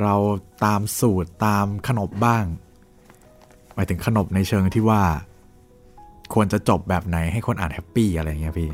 [0.02, 0.14] เรา
[0.64, 2.67] ตามสูตรตามขนบบ้างห
[3.78, 5.02] มายถึงขนบในเชิงที่ว่า
[6.34, 8.70] ควรจะจบแบบไหนให้คนอ่านแฮปปี้อะไรอย่างเงี้ยพี่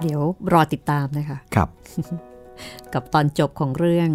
[0.00, 1.68] เดี๋ยวรอติดตามนะคะครับ
[2.94, 4.10] กับตอนจบของเรื่อง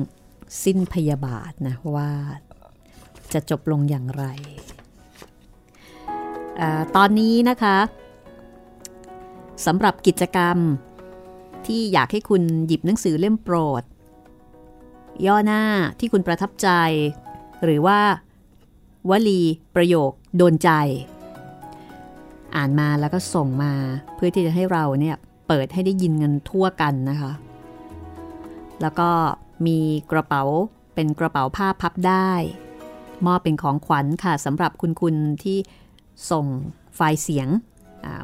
[0.64, 2.12] สิ้นพยาบาทนะว่า
[3.34, 4.26] จะจบลงอย่างไร
[6.60, 7.78] อาตอนนี้นะคะ
[9.66, 10.58] สำหรับกิจกรรม
[11.66, 13.84] ที่อยากให้คุณหยิบหนังสือเล่มโปรด
[15.26, 15.64] ย่อหน้า
[16.00, 16.70] ที่คุณประทับใจ
[17.64, 18.00] หรือว่า
[19.10, 19.42] วลี
[19.76, 20.70] ประโยค โดนใจ
[22.56, 23.74] อ่านมาแล้วก็ส่งมา
[24.16, 25.16] เพื่อที่จะให้เราเนี่ย
[25.48, 27.32] เปิดให้ได้ยินกันทั่วกันนะคะ
[28.82, 29.10] แล้วก็
[29.66, 29.78] มี
[30.12, 30.44] กระเป๋า
[30.96, 32.32] เป็นกระเป๋าผ้าพับได้
[33.26, 35.58] มอบเป็นของขวัญค่ะสำหรับคุณคุณที่
[36.32, 36.46] ส่ง
[36.96, 37.48] ไฟล์เสียง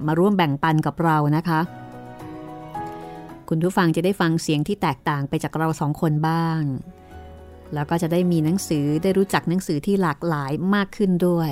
[0.08, 1.60] มาร่วมแบ่งปันกับเรานะคะ
[3.50, 6.62] คุณผู้ฟังจะได้ฟังเสียงที่แตกต่างไปจากเราสองคนบ้าง
[7.73, 11.51] แล้วก็จะได้มีหนังสือได้รู้จักหนังสือที่หลากหลายมากขึ้นด้วย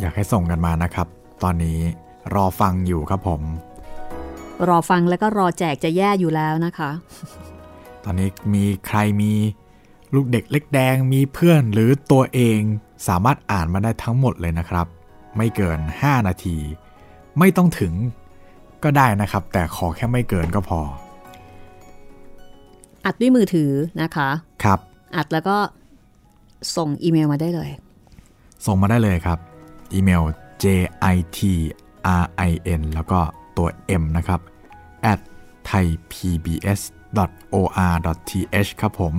[0.00, 1.06] อยากให้ส่งกันมานะครับ
[1.42, 1.78] ตอนนี้
[2.34, 3.42] รอฟังอยู่ครับผม
[4.68, 6.90] รอฟังแล้วก็รอแจกจะแย่อยู่แล้วนะคะ
[8.04, 9.32] ตอนนี้มีใครมี
[10.14, 12.58] ลูกเด็กเล็กแดงมีเพื่อนหรือตัวเอง
[13.08, 14.86] สามารถอ่านมาได้ทั้งหมดเลยนะครับ
[15.36, 16.56] ไม่เกิน 5 นาที
[17.38, 17.92] ไม่ต้องถึง
[18.84, 20.80] ก็ได้นะครับ แต่ขอแค่ไม่เกินก็พอ
[23.06, 23.70] อัดด้วยมือถือ
[24.02, 24.28] นะคะ
[24.64, 24.78] ครับ
[25.16, 25.56] อัดแล้วก็
[26.76, 27.70] ส่งอีเมลมาได้เลย
[28.66, 29.38] ส่งมาได้เลยครับ
[29.94, 30.22] อีเมล
[30.62, 30.66] j
[31.14, 31.38] i t
[32.22, 33.20] r i n แล้วก็
[33.56, 33.68] ตัว
[34.00, 34.40] m นะครับ
[35.12, 35.20] at
[35.70, 37.00] thaipbs.or.th
[38.80, 39.14] ครับผม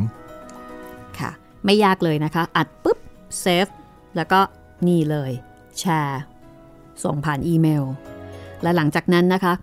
[1.20, 1.32] ค่ะ
[1.66, 2.98] ไม่ยากเลยนะคะ อัดปุ๊บ
[3.40, 3.68] เซฟ
[4.16, 4.40] แล้วก็
[4.88, 5.32] นี่เลย
[5.80, 6.22] แชร์
[7.04, 7.84] ส่งผ่านอีเมล
[8.62, 9.54] และหลังจากนั้นนะคะ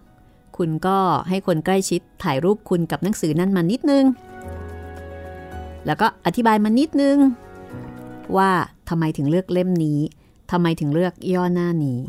[0.56, 4.04] คุณก็ให้คนใกล้ชิดถ่ายรูปคุณกับหนังสือนั่นมานิดนึง
[5.86, 7.16] แล้วก็อธิบายมานิดนึง
[8.36, 8.50] ว่า
[8.88, 10.00] ทำไมถึงเลือกเล่มนี้
[10.50, 12.00] ทำไมถึงเลือกย่อหน้านี้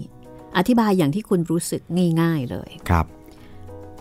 [0.58, 1.82] อธิบายอย่างที่คุณรู้สึก
[2.22, 3.06] ง่าย ๆเลยครับ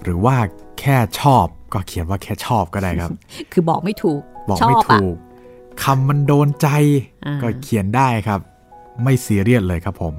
[0.03, 0.37] หรือว่า
[0.81, 3.11] แค่ชอบก็เขียนว่าแค่ชอบก็ได้ครับ
[3.53, 5.17] คือบอกไม่ถูก บอกชไม่อบอะถูก
[5.83, 6.69] คำมันโดนใจ
[7.27, 8.41] อ่าก็เขียนได้ครับ
[9.03, 10.15] ไม่ซีเรียสเลยครับผม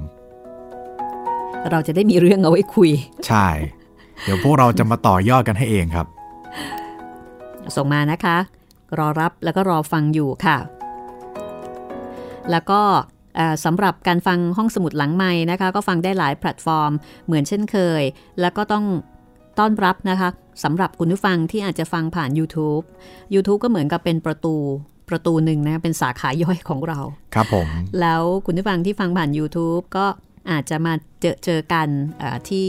[1.70, 2.90] เราจะได้มีเรื่องเอาไว้คุย
[3.26, 3.46] ใช่
[4.24, 6.06] เดี๋ยวพวกเราจะมาต่อยอดกันให้เองครับ
[7.76, 8.36] ส่งมานะคะ
[8.98, 10.58] รอรับแล้วก็รอฟังอยู่ค่ะ
[12.50, 12.80] แล้วก็
[13.36, 16.92] เอ่อสำหรับการฟังห้องสมุดหลังไม้นะคะ ก็ฟังได้หลายแพลตฟอร์ม
[17.26, 18.02] เหมือนเช่นเคย
[18.40, 18.84] แล้วก็ต้อง
[19.58, 20.28] ต้อนรับนะคะ
[20.64, 22.84] สำหรับคุณผู้ฟังที่อาจจะฟังผ่าน YouTube
[23.34, 24.56] YouTube ก็เหมือนกับเป็นประตู
[25.08, 27.00] ประตูหนึ่งนะเป็นสาขาย่อยของเรา
[27.34, 27.68] ครับผม
[28.00, 30.06] แล้วคุณผู้ฟังที่ฟังผ่าน YouTube ก็
[30.50, 32.68] อาจจะมาเจอเจอกันเอ่อที่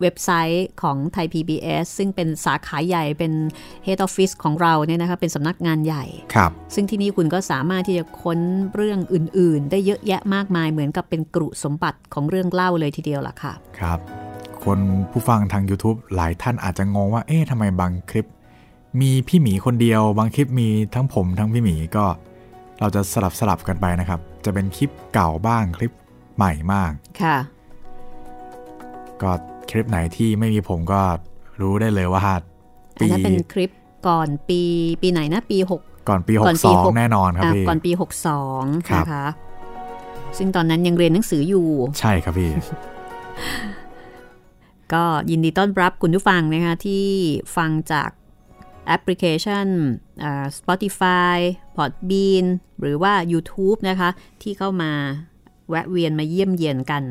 [0.00, 3.32] เว็บไซต์ของไทย PBS ซึ่งเป็นสาขาใหญ่เป็น
[3.86, 8.38] Head Office ของเราเนี่ยนะคะเป็นสำนักงานใหญ่ ครับ ซึ่งที่นี่คุณก็สามารถที่จะค้น
[8.74, 13.98] เรื่องอื่น ๆ ได้เยอะแยะมากมายเหมือนกับเป็นกรุสมบัติของเรื่องเล่าเลยทีเดียวล่ะค่ะ ครับ
[14.64, 14.78] คน
[15.10, 18.26] ผู้ฟังทาง YouTube หลายท่านอาจจะงงว่า เอ๊ะทำไมบางคลิป
[19.00, 22.04] มีพี่หมีคนเดียว บางคลิปมีทั้งผมทั้งพี่หมีก็
[22.80, 25.92] เราจะสลับสลับกันไปนะครับ จะเป็นคลิปเก่าบ้างคลิป
[26.36, 27.36] ใหม่มาก ค่ะ
[29.22, 29.32] ก็
[29.70, 31.00] คลิปไหนที่ไม่มีผมก็
[31.60, 32.42] รู้ได้เลยว่าอัน
[33.00, 33.70] ปีนั้นเป็นคลิป
[34.08, 34.60] ก่อนปี
[35.02, 37.90] ปีไหนนะปี6ก่อนปีก่อนปีหก62แน่นอนครับอะพี่ก่อนปี
[38.40, 39.26] 62ครับนะคะ
[40.38, 41.68] ซึ่งตอนนั้นยังเรียนหนังสืออยู่
[42.00, 42.50] ใช่ครับพี่
[44.92, 47.06] ก็ยินดีต้อนรับคุณผู้ฟังนะคะที่
[47.56, 48.10] ฟังจาก
[48.86, 49.66] แอปพลิเคชัน
[50.22, 51.36] อ่า Spotify
[51.76, 52.44] Podbean
[52.80, 54.10] หรือว่า YouTube นะคะ
[54.42, 54.92] ที่เข้ามา
[55.68, 57.02] แวะเวียนมาเยี่ยมเยียนกัน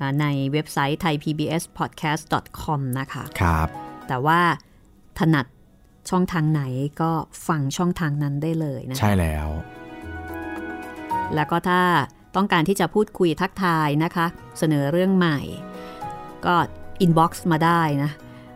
[0.00, 3.68] อ่าในเว็บไซต์ thaipbspodcast.com นะคะครับ
[4.08, 4.40] แต่ว่า
[5.18, 5.46] ถนัด
[6.10, 6.62] ช่องทางไหน
[7.00, 7.10] ก็
[7.48, 9.48] ฟังช่องทางนั้นได้เลยนะ ใช่แล้ว
[11.34, 11.80] แล้วก็ถ้า
[12.36, 14.26] ต้องการที่จะพูดคุยทักทายนะคะ
[14.58, 15.38] เสนอเรื่องใหม่
[16.46, 16.54] ก็
[17.00, 18.10] inbox มาได้นะ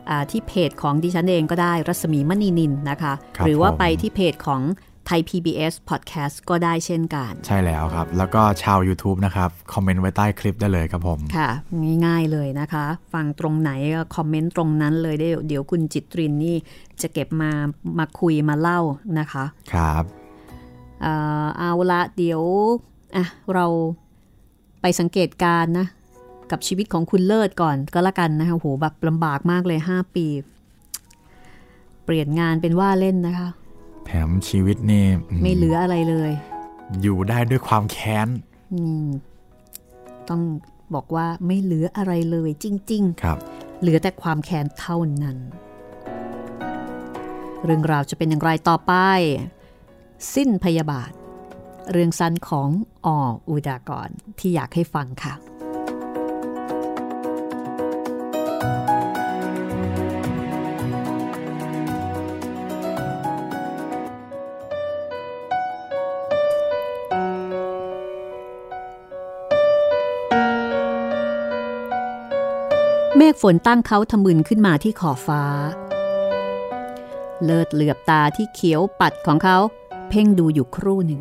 [0.09, 4.63] อ่าที่เพจของดิฉันเองก็ได้รัศมีมณีนินนะคะครับหรือว่าผมไปที่เพจของ
[5.07, 11.49] ไทย PBS Podcast ก็ได้เช่นกัน ใช่แล้วครับ แล้วก็ชาว YouTube นะครับ คอมเมนต์ไว้ใต้คลิปได้เลยครับผม ค่ะ
[12.07, 16.57] ง่ายๆเลยนะคะ ฟังตรงไหนก็คอมเมนต์ตรงนั้นเลยเดี๋ยวเดี๋ยวคุณจิตรินนี่
[17.01, 17.51] จะเก็บมา
[17.99, 18.81] มาคุยมาเล่า
[19.19, 20.05] นะคะ ครับ
[21.03, 21.13] เอ่
[21.45, 22.43] อเอาละเดี๋ยว
[23.17, 23.67] อะเรา
[24.81, 25.87] ไปสังเกตการณ์นะ
[26.51, 30.27] กับชีวิตของคุณเลิศก่อนก็แล้วกันนะคะโหแบบลำบากมากเลย 5 ปี
[32.05, 33.49] เปลี่ยนงานเป็นว่าเล่นนะคะ
[34.07, 36.33] แถมชีวิตนี่อืมไม่เหลืออะไรเลย
[37.03, 38.29] อยู่ได้ด้วยความแค้น
[38.73, 39.07] อืม
[40.29, 40.43] ต้อง
[40.95, 45.39] บอกว่าไม่เหลืออะไรเลยจริงครับๆเหลือแต่ความแค้นเท่านั้น
[47.65, 48.93] เรื่องราวจะเป็นอย่างไรต่อไป
[50.35, 51.13] สิ้นพยาบาท
[51.93, 52.69] เรื่องสั้นของ
[53.07, 53.09] อ
[53.49, 55.35] อุดากรที่อยากให้ฟังค่ะ
[73.19, 75.43] เมฆฝนตั้งเขาทะมึนขึ้นมาที่ขอบฟ้า
[77.45, 79.59] เลิดเหลือบตาที่เขียวปัดของเขา
[80.09, 81.21] เพ่งดูอยู่ครู่หนึ่ง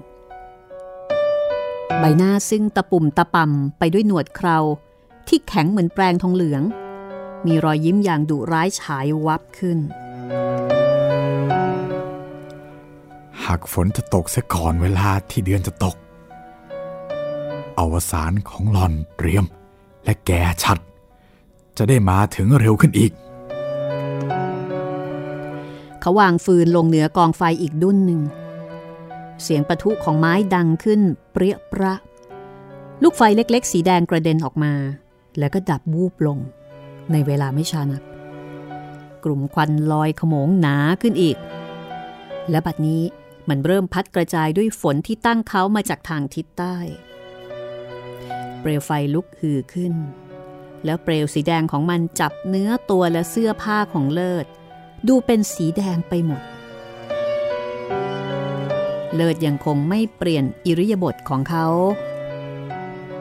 [2.00, 4.58] ใบหน้าซึ่งตะปุ่มตะป่ำไปด้วยหนวดเครา
[5.28, 6.64] ที่แข็งเหมือนแปลงทองเหลือง
[7.46, 9.80] มีรอยยิ้มอย่างดุร้ายฉายวับขึ้น
[13.44, 15.96] หากฝนจะตกเสียก่อนเวลาที่เดือนจะตก
[17.80, 19.46] อวสานของหลอนเตรียม
[20.04, 20.32] และแก
[20.64, 20.80] ชัด
[21.78, 23.12] จะได้มาถึงเร็วขึ้นอีก
[26.00, 28.22] เขาวางฟืนลงเหนือกองไฟอีกดุ้นหนึ่ง
[29.44, 31.02] เสียงประทุของไม้ดังขึ้น
[31.32, 31.94] เปรี้ยประ
[33.04, 34.74] ลูกไฟเล็ก ๆ สีแดงกระเด็นออกมา
[35.40, 36.38] แล้วก็ดับวูบลง
[37.12, 38.04] ในเวลาไม่ช้านัก
[39.24, 41.38] กลุ่มควันลอยขโมงหนาขึ้นอีก
[42.50, 43.02] และบัดนี้
[43.50, 46.78] มันเริ่มพัดกระจายด้วยฝนที่ตั้งเขามาจากทางทิศใต้
[48.60, 49.94] เปลวไฟลุกหือขึ้น
[50.86, 54.46] แล้วเปลวสีแดงของมันจับเนื้อตัวและเสื้อผ้าของเลิศ
[55.08, 56.42] ดูเป็นสีแดงไปหมด
[59.16, 61.68] เลิศยังคงไม่เปลี่ยนอิริยาบถของเขา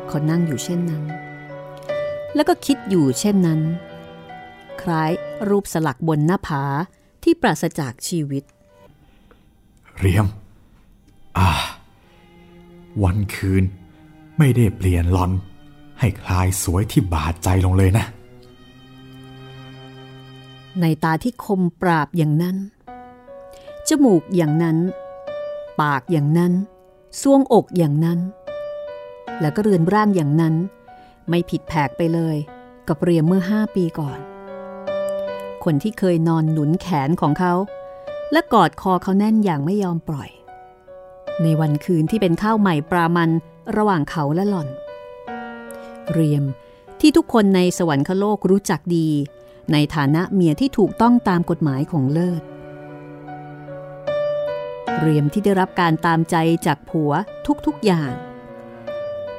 [0.08, 1.02] เขานั่งอยู่เช่นนั้น
[2.34, 3.60] แล้วก็คิดอยู่เช่นนั้น
[4.82, 5.10] คล้าย
[5.48, 6.62] รูปสลักบนหน้าผา
[7.22, 8.44] ที่ปราศจากชีวิต
[9.98, 10.26] เรียม
[11.38, 11.48] อ่า
[13.02, 13.64] วันคืน
[14.38, 15.32] ไม่ได้เปลี่ยนหลอน
[16.00, 18.04] ให้คลายสวยที่บาดใจลงเลยนะ
[20.80, 22.56] ในตาที่คมปราบอย่างนั้น
[23.88, 24.78] จมูกอย่างนั้น
[25.80, 26.52] ปากอย่างนั้น
[27.20, 28.18] ซวงอกอย่างนั้น
[29.40, 30.54] แล้วก็เรือนร่างอย่างนั้น
[31.28, 32.36] ไม่ผิดแผกไปเลย
[32.88, 34.18] กับเรียมเมื่อห้าปีก่อน
[35.64, 37.54] คนที่เคยนอนหนุนแขนของเขา
[38.32, 40.30] และกอดคอเขาแน่นอย่างไม่ยอมปล่อย
[41.42, 43.30] ในวันคืนที่เป็นข้าวใหม่ปลามัน
[43.76, 44.68] ระหว่างเขาและหล่อน
[46.12, 46.44] เรียม
[47.00, 49.08] ที่ทุกคนในสวรรคโลกรู้จักดี
[49.72, 52.42] ในฐานะเมียที่ถูกต้องตามกฎหมายของเลิศ
[55.00, 56.36] เรียมที่ได้รับการตามใจ
[56.66, 57.12] จากผัว
[57.66, 58.12] ทุกๆอย่าง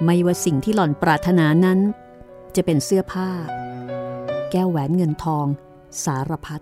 [0.05, 1.79] ไม่ว่าสิ่งที่หล่อนปรารถนานั้น
[2.55, 3.29] จะเป็นเสื้อผ้า
[4.51, 5.45] แก้วแหวนเงินทอง
[6.03, 6.61] สารพัด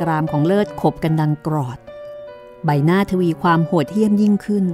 [0.00, 1.78] กรามของเลิศขบกันดังกรอด
[2.64, 4.64] ใบหน้าทวีความโหดเหี้ยมยิ่งขึ้น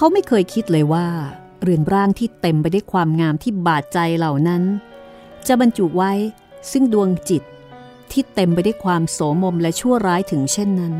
[0.00, 1.06] เขาไม่เคยคิดเลยว่า
[1.62, 4.62] เรือนร่างที่เต็มไปด้วยความงามที่บาดใจเหล่านั้น
[5.46, 6.12] จะบรรจุไว้
[6.70, 7.42] ซึ่งดวงจิต
[8.12, 10.94] ที่เต็มไปด้วยความโสมมและชั่วร้ายถึงเช่นนั้น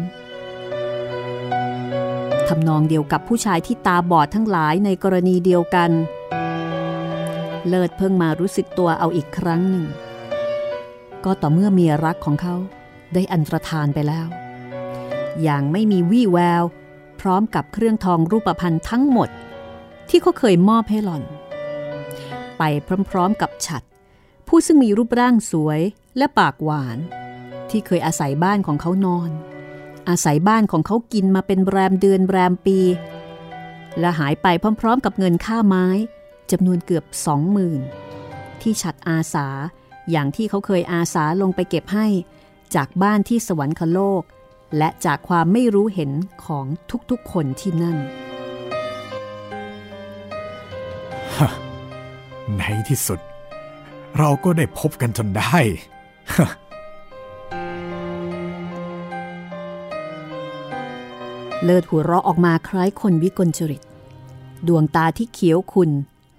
[2.48, 5.90] ทำนองเดียวกับผู้ชายที่ตาบอดทั้งหลายในกรณีเดียวกัน
[7.68, 9.86] เลิศเพิ่งมารู้สึกตัวเอาอีกครั้งหนึ่ง
[11.24, 12.54] ก็ต่อเมื่อเมียรักของเขา
[13.14, 14.26] ได้อันตรธานไปแล้ว
[15.42, 16.64] อย่างไม่มีวี่แวว
[17.20, 19.28] พร้อมกับเครื่องทองรูปพรรณทั้งหมด
[20.08, 21.24] ที่เขาเคยมอบให้หล่อน
[22.58, 22.62] ไป
[23.10, 23.82] พร้อมๆกับฉัด
[24.48, 25.80] ผู้ซึ่งมีรูปร่างสวย
[26.16, 26.98] และปากหวาน
[27.70, 29.30] ที่เคยอาศัยบ้านของเขานอน
[30.08, 32.78] อาศัยบ้านของเขากินมาเป็นแรมเดือนแรมปี
[33.98, 34.46] และหายไป
[34.80, 35.86] พร้อมๆ กับเงินค่าไม้
[36.50, 37.80] จำนวนเกือบสองหมื่น
[38.62, 39.46] ที่ฉัดอาสา
[40.10, 42.06] อย่างที่เขาเคยอาสาลงไปเก็บให้
[42.74, 44.22] จากบ้านที่สวรรคโลก
[44.76, 46.10] และจากความไม่รู้เห็น
[46.44, 46.66] ของ
[47.10, 47.98] ทุกๆคนที่นั่น
[52.56, 53.20] ในที่สุด
[54.18, 55.58] เราก็ได้พบกันจนได้
[61.64, 63.82] เลิศหัวเราะออกมาคล้ายคนวิกลจริต
[64.68, 65.90] ดวงตาที่เขียวขุน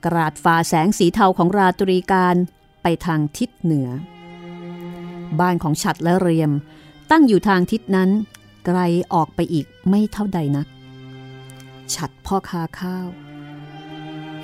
[0.05, 2.35] กราดฝ่าแสงสีเทาของราตรีการ
[2.81, 3.89] ไปทางทิศเหนือ
[5.39, 6.51] บ้านของฉัดและเรียม
[7.11, 8.09] ตั้งอยู่ทางทิศนั้น
[8.65, 8.79] ไกล
[9.13, 10.67] ออกไปอีกไม่เท่าใดนัก
[11.95, 13.07] ฉัดพ่อค้าข้าว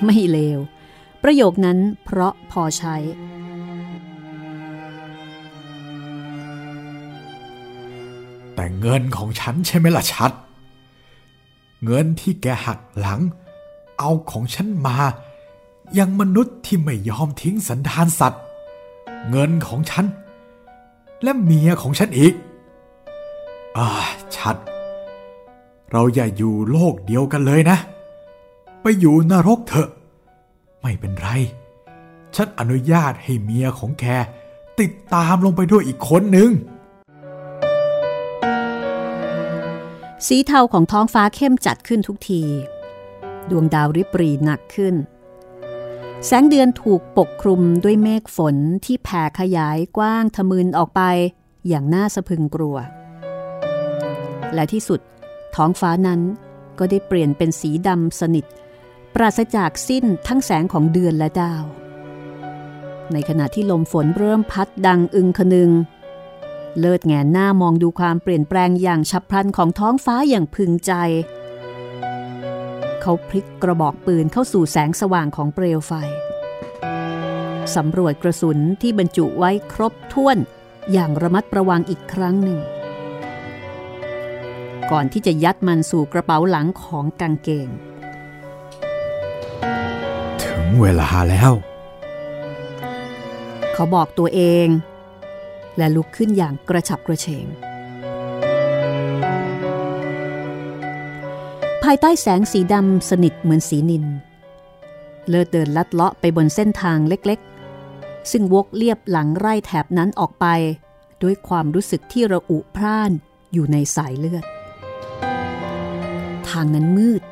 [0.04, 0.60] ไม่เลว
[1.22, 2.96] ประโยคนั้นเพราะพอใช้
[8.54, 10.32] แต่เงินของฉันใช่ไหมล่ะชัด
[11.84, 13.20] เงินที่แกหักหลัง
[13.98, 14.96] เอาของฉันมา
[15.98, 18.42] ยังมนุษย์ที่ไม่ยอมทิ้งสันดานสัตว์
[19.30, 20.06] เงินของฉัน
[21.22, 22.34] และเมียของฉันอีก
[23.76, 23.88] อ่า
[24.36, 24.56] ชัด
[25.90, 27.78] เราอย่าอยู่โลกเดียวกันเลยนะ
[28.82, 29.88] ไปอยู่นรกเถอะ
[30.82, 31.28] ไม่เป็นไร
[32.34, 34.04] ฉันอนุญาตให้เมียของแก
[34.80, 36.50] ติดตามลงไปด้วยอีกคนหนึ่ง
[40.26, 42.42] สีเทาของท้องฟ้าเข้มจัดขึ้นทุกที
[43.50, 44.94] ดวงดาวริบหรีหนักขึ้น
[46.24, 51.02] แสงเดือนถูกปกคลุมด้วยเมฆฝนที่แผ่ขยายกว้างทะมึนออกไป
[51.68, 52.76] อย่างน่าสะพึงกลัว
[54.54, 55.00] และที่สุด
[55.56, 56.20] ท้องฟ้านั้น
[56.78, 58.44] ก็ได้เปลี่ยนเป็นสีดำสนิท
[59.14, 61.64] ปราศจากสิ้นทั้งแสงของเดือนและดาว
[63.12, 65.70] ในขณะที่ลมฝนเริ่มพัดดังอึงคนึง
[66.78, 70.92] เลิศแงนหน้ามองดูความเปลี่ยนแปลงอย่างฉับพลันของท้องฟ้าอย่างพึงใจ
[73.00, 75.92] เขาพลิกกระบอกปืนเข้าสู่แสงสว่างของเปลวไฟ
[77.76, 80.38] สำรวจกระสุนที่บรรจุไว้ครบถ้วน
[80.92, 82.60] อย่างระมัดระวังอีกครั้งหนึ่ง
[84.90, 87.68] ก่อนที่จะยัดมันสู่กระเป๋าหลังของกางเกงง
[90.80, 91.52] เวลาแล้ว
[93.72, 94.68] เขาบอกตัวเอง
[95.76, 97.46] และลุกขึ้นอย่างกระฉับกระเฉง
[101.82, 104.04] ภายใต้แสงสีดำสนิทเหมือนสีนิน
[105.28, 110.46] เลิศเดินลัดเลาะไปบนเส้นทางเล็กๆ ซึ่งวกเลียบหลังไร่แถบนั้นออกไป
[111.22, 113.12] ด้วยความรู้สึกที่ระอุพร่าน
[113.52, 114.44] อยู่ในสายเลือด
[116.50, 117.22] ทางนั้นมืด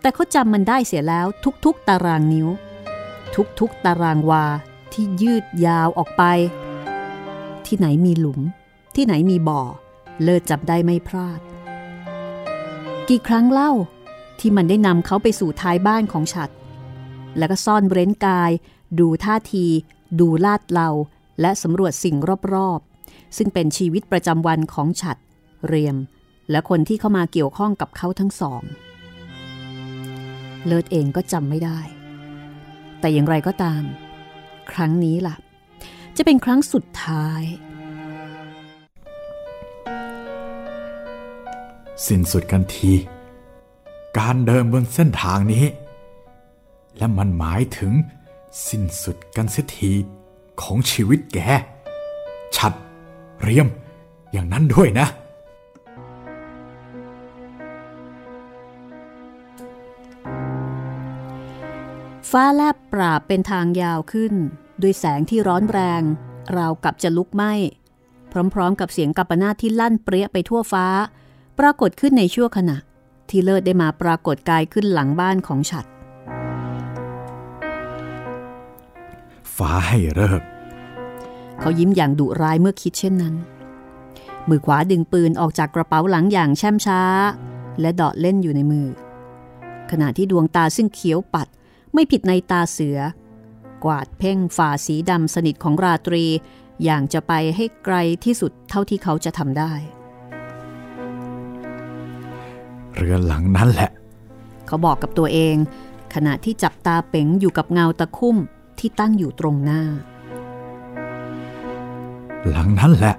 [0.00, 1.26] แต่เขาจำมันได้เสียแล้ว
[1.64, 2.48] ทุกๆตารางนิ้ว
[3.60, 4.44] ทุกๆตารางวา
[4.92, 6.22] ที่ยืดยาวออกไป
[7.66, 8.40] ที่ไหนมีหลุม
[8.94, 9.60] ที่ไหนมีบ่อ
[10.22, 11.40] เลิศจับได้ไม่พลาด
[13.08, 13.72] กี่ครั้งเล่า
[14.38, 16.50] ที่มันได้นำเขาไปสู่ท้ายบ้านของฉัด
[17.38, 18.50] แล้วก็ซ่อนเร้นกาย
[19.00, 19.66] ดูท่าที
[20.20, 20.90] ดูลาดเลา
[21.40, 22.16] และสำรวจสิ่ง
[22.54, 25.16] รอบๆ ซึ่งเป็นชีวิตประจำวันของฉัด
[25.66, 25.96] เรียม
[26.50, 28.62] และคนที่เข้ามาเกี่ยวข้องกับเขาทั้งสอง
[30.66, 31.80] เลิศเองก็จำไม่ได้
[33.00, 33.82] แต่อย่างไรก็ตาม
[34.72, 35.36] ครั้งนี้ล่ะ
[36.16, 37.42] จะเป็นครั้งสุดท้าย
[42.06, 42.92] สิ้นสุดกันที
[44.18, 45.64] การเดินบนเส้นทางนี้
[46.98, 47.92] และมันหมายถึง
[48.68, 49.92] สิ้นสุดกันเสียที
[50.62, 51.38] ของชีวิตแก
[52.56, 52.72] ชัด
[53.40, 53.68] เรียม
[54.32, 55.06] อย่างนั้นด้วยนะ
[62.30, 64.34] ฟ้าแลบปราบเป็นทางยาวขึ้น
[64.82, 66.02] ด้วยแสงที่ร้อนแรง
[66.56, 67.52] ราวกับจะลุกไหม้
[68.54, 70.86] พร้อมๆ กับเสียงกัปนาทที่ลั่นเปรี้ยไปทั่วฟ้า
[71.58, 72.76] ปรากฏขึ้นในชั่วขณะ
[73.30, 75.84] ที่เลิศได้มาปรากฏกายขึ้นหลังบ้านของฉัด
[79.56, 80.42] ฟ้าให้เลิก
[81.60, 83.34] เขายิ้มอย่างดุร้ายเมื่อคิดเช่นนั้น
[84.48, 87.02] มือขวาดึงปืนออกจากกระเป๋าหลังอย่างแช่มช้า
[87.80, 88.86] และเดาะเล่นอยู่ในมือ
[89.90, 91.48] ขณะที่ดวงตาซึ่งเขียวปัด
[91.94, 92.98] ไม่ผิดในตาเสือ
[93.84, 96.24] กวาดเพ่งฝ่าสีดำสนิทของราตรี
[96.84, 99.72] อย่างจะไปให้ไกลที่สุดเท่าที่เขาจะทำได้
[102.94, 103.90] เรือนหลังนั้นแหละ
[104.66, 105.56] เขาบอกกับตัวเอง
[106.14, 108.36] ขณะที่จับตาเป๋งอยู่กับเงาตะคุ่ม
[108.78, 109.82] ที่ตั้งอยู่ตรงหน้า
[112.48, 113.16] หลังนั้นแหละ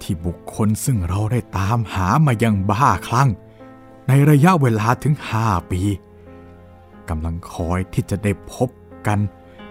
[0.00, 3.30] ที่บุคคลซึ่งเราได้ตามหามายังบ้าคลั่ง
[4.08, 5.80] ในระยะเวลาถึงห้าปี
[7.08, 8.68] กำลังคอยที่จะได้พบ
[9.06, 9.18] กัน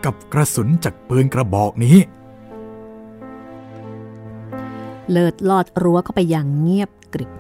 [0.06, 1.98] กับกระสุนจากปืนกระบอกนี้
[5.12, 7.32] เลิดลอดรั้วเข้าไปอย่างเงียบกริบ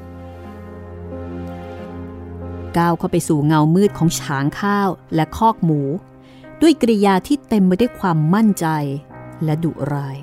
[2.77, 5.81] ก้าวเข้าไปสู่เงามืดของฉางข้าวและคอกหมู
[6.61, 8.67] ด้วยกริยาที่เต็มไปด้วยความมั่นใจ
[9.43, 10.17] และดุร้าย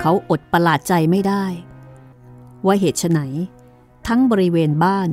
[0.00, 1.44] เขาอดประหลาดใจไม่ได้
[2.66, 3.18] ว่าเหตุไฉน
[4.06, 5.08] ทั้งบริเวณบ้าน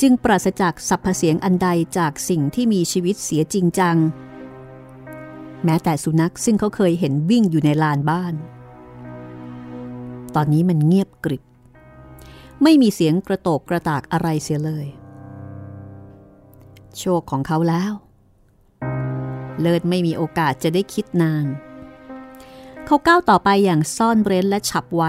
[0.00, 3.96] จึงปราศจากสัพเสียงอันใดจากสิ่งที่มีชีวิตเสียจริงจัง
[5.64, 8.34] แม้แต่สุนัขซึ่งเขาเคยเห็นวิ่งอยู่ในลานบ้าน
[10.34, 11.42] ตอนนี้มันเงียบกริบ
[12.62, 14.86] ไม่มีเสียงกระโตกกระตากอะไรเสียเลย
[16.98, 17.92] โชคของเขาแล้ว
[19.60, 21.46] เลิศไม่มีโอกาสจะได้คิดนาน
[22.86, 25.04] เขาก้าวต่อไปอย่างซ่อนเร้นและฉับไว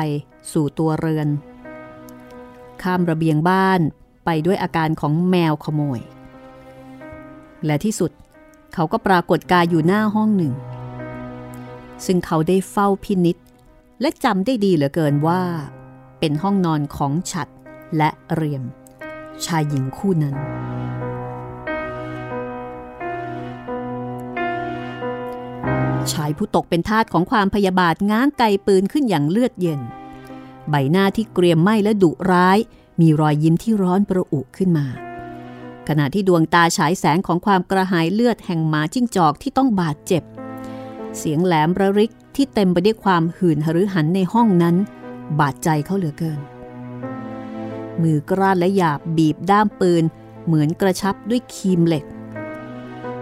[0.51, 1.27] สู่ตัวเรือน
[2.81, 3.81] ข้ามระเบียงบ้าน
[4.25, 5.99] ไปด้วยอาการของแมวขโมย
[7.65, 8.11] และที่สุด
[8.73, 10.53] เขาก็ปรากฏกายอยู่หน้าห้องหนึ่ง
[12.05, 13.37] ซึ่งเขาได้เฝ้าพินิษ
[14.01, 15.41] และจำได้ดีเหลือเกินว่า
[16.19, 17.47] เป็นห้องนอนของฉัด
[17.97, 18.63] และเรียม
[19.45, 20.35] ชายหญิงคู่นั้น
[26.13, 29.81] ชายผู้ตกเป็นทาสของความพยาบาทง้างไกปืนขึ้นอย่างเลือดเย็น
[30.69, 32.57] ใบหน้าที่เกรียมไหมและดุร้าย
[33.01, 34.87] มีรอยยิ้มที่ร้อนประอุขึ้นมา
[35.87, 40.23] ขณะที่ดวงตาฉายแสงของความกระหายเลือดแห่งหมาจิ้งจอกที่ต้องบาดเจ็บ
[41.17, 44.75] เสียงแหลมระริกที่เต็มไปด้วยความหื่นหรือหันในห้องนั้น
[45.39, 46.39] บาดใจเขาเหลือเกิน
[48.01, 50.03] มือกร้านและหยาบบีบด้ามปืน
[50.45, 52.05] เหมือนกระชับด้วยคีมเหล็ก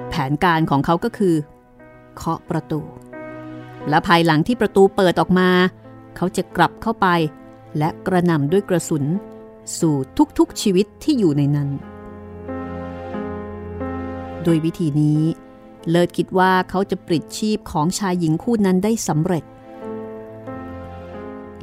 [0.09, 1.35] แผนการของเขาก็คือ
[2.15, 2.81] เคาะประตู
[3.89, 5.49] และภายหลังที่ประตูเปิดออกมา
[6.15, 7.07] เขาจะกลับเข้าไป
[7.77, 9.03] และกระหน่ำด้วยกระสุน
[9.79, 9.95] สู่
[10.39, 11.69] ทุกๆชีวิตที่อยู่ในนั้น
[14.43, 15.21] โดยวิธีนี้
[15.89, 19.43] เลิศคิดว่าเขาจะปลิดชีพของชายหญิงคู่นั้นได้สำเร็จ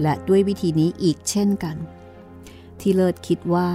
[0.03, 1.77] และด้วยวิธีนี้อีกเช่นกัน
[2.81, 3.71] ที่เลิศคิดว่า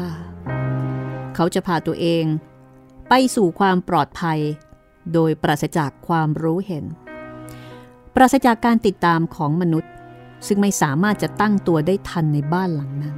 [1.36, 2.24] เขาจะพาตัวเอง
[3.10, 4.40] ไปสู่ความปลอดภัย
[5.14, 6.86] โดยปราศจากความรู้เห็น
[8.16, 9.92] ปราศจากการติดตามของมนุษย์
[10.48, 13.18] ซึ่งไม่สามารถจะตั้งตัวได้ทันในบ้านหลังนั้น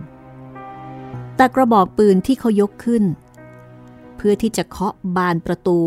[1.35, 3.03] แต่กระบอกปืนที่เขายกขึ้น
[4.15, 5.79] เพื่อที่จะเคาะบานประตู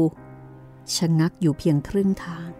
[0.95, 2.51] ชะงักอยู่เพียงครึ่งทาง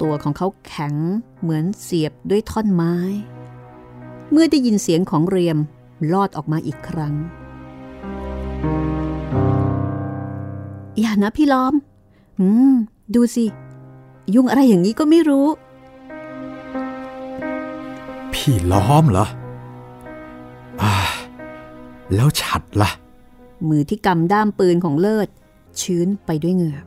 [0.00, 0.94] ตัวของเขาแข็ง
[1.40, 2.94] เหมือนเสียบด้วยท่อนไม้
[4.30, 5.58] เมื่อได้ยินเสียงของเรียม
[6.12, 7.14] ลอดออกมาอีกครั้ง
[11.00, 11.74] อย่านะพี่ล้อม
[12.40, 12.72] อืม
[13.14, 13.44] ดูสิ
[14.34, 15.46] ยุ่งอะไรอย่างนี้ก็ไม่รู้
[18.32, 19.26] พี่ล้อมเหรอ
[22.14, 22.90] แล้วฉัดละ่ะ
[23.68, 25.28] มือที่กำด้ามปืนของเลิศ
[25.80, 26.78] ชื้นไปด้วยเหงื่อ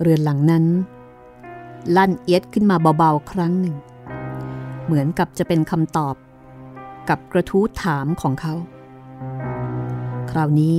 [0.00, 0.64] เรือนหลังนั้น
[1.96, 3.76] ลั่นเอียดขึ้นมาเบาๆ ครั้งหนึ่ง
[4.84, 6.14] เหมือนกับจะเป็นคำตอบ
[7.08, 8.54] กับกระทู้ถามของเขา
[10.30, 10.78] คราวนี้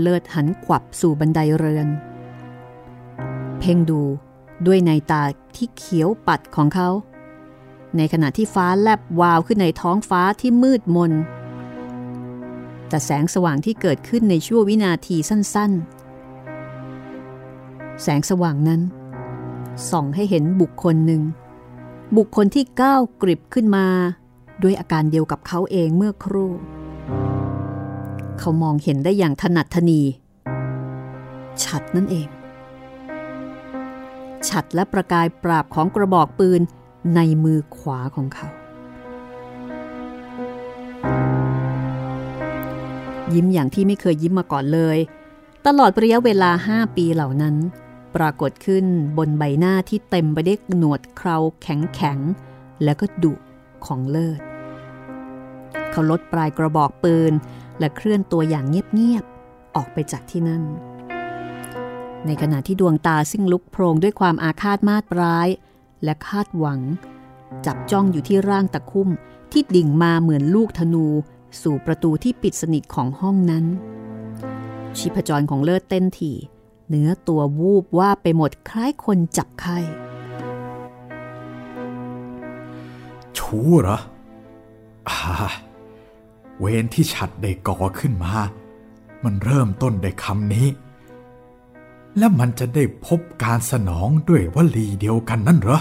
[0.00, 1.88] เลิศหันขวับสู่บันไดเรือน
[3.58, 4.02] เพ่งดู
[4.66, 5.22] ด้วยในตา
[5.56, 6.88] ที่เขียวปัดของเขา
[7.96, 11.12] ในขณะที่ฟ้าแลบวาวขึ้นในท้องฟ้าที่มืดมน
[12.88, 15.72] แต่แสงสว่างที่เกิดขึ้นในชั่ววินาทีสั้น
[16.66, 18.80] ๆ แสงสว่างนั้น
[19.90, 21.22] ส่องให้เห็นบุคคลหนึ่ง
[22.16, 23.86] บุคคลที่ก้าวกริบขึ้นมา
[24.62, 26.50] ด้วยอาการเดียวกับเขาเองเมื่อครู่
[28.38, 30.00] เขามองเห็นได้อย่างถนัดทนี
[31.64, 32.28] ชัดนั่นเอง
[34.48, 36.60] ฉัดและประกายปราบของกระบอกปืน
[37.14, 38.46] ในมือขวาของเขา
[43.34, 44.98] ยิ้มอย่างที่ไม่เคยยิ้มมาก่อนเลย
[45.66, 47.56] ตลอดระยะเวลาห้าปีเหล่านั้น
[48.16, 48.84] ปรากฏขึ้น
[49.18, 52.18] บนใบหน้าที่เต็มไปด้วยหนวดเคราแข็งแข็ง
[52.84, 53.34] และก็ดุ
[53.86, 54.40] ของเลิศ
[55.90, 57.32] เขาลดปลายกระบอกปืน
[57.78, 60.62] และเคลื่อนตัวอย่างเงียบๆออกไปจากที่นั่น
[62.26, 65.48] ในขณะที่ดวงตาซึ่งลุกโพรงด้วยความอาฆาตมาตร้าย
[66.04, 66.80] และคาดหวัง
[67.66, 69.08] จับจ้องอยู่ที่ร่างตะคุ่ม
[69.52, 71.06] ที่ดิ่งมาเหมือนลูกธนู
[71.62, 73.64] สู่ประตูที่ปิดสนิทของห้องนั้น
[74.96, 76.36] ชีพจรของเลิศเต้นถี่
[76.88, 79.78] เนื้อตัววูบว่าไปหมดคล้ายคนจับไข้
[83.38, 83.98] ชู้เหรอ
[85.08, 85.18] อ่า
[86.58, 88.34] เวรที่ฉัดได้ก่อขึ้นมา
[89.24, 90.66] มันเริ่มต้นด้วยคำนี้
[92.18, 95.80] และมันจะได้พบการสนองด้วยวลีเดียวกันนั่นเหรอ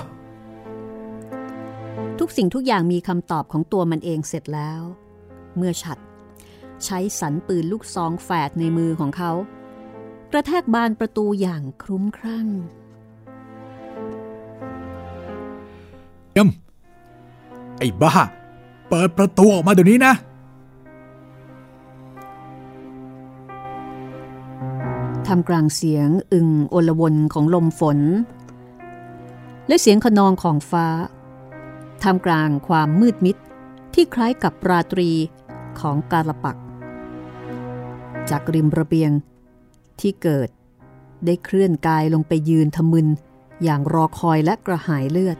[2.19, 4.81] ทุกสิ่งทุกอย่างมีคำตอบของตัวมันเองเสร็จแล้ว
[5.57, 5.97] เมื่อฉัด
[6.85, 9.31] ใช้สันปืนลูกซองแฝดในมือของเขา
[10.31, 12.47] กระแทกบานประตูอย่างคลุ้มครั่ง
[16.33, 16.49] เอ็ม
[17.79, 18.13] ไอ้บ้า
[18.89, 20.13] เปิดประตูออกมาเดี๋ยวนี้นะ
[25.29, 27.99] ทำกลางเสียงอึงโอลวนของลมฝน
[29.67, 30.87] และเสียงขนองของฟ้า
[32.03, 33.37] ทำกลางความมืดมิด
[33.93, 35.09] ที่คล้ายกับราตรี
[35.79, 36.57] ของกาลปัก
[38.29, 39.11] จากริมระเบียง
[39.99, 40.49] ที่เกิด
[41.25, 43.07] ได้เคลื่อนกายลงไปยืนทมึน
[43.63, 45.37] อย่างรอคอยและกระหายเลือด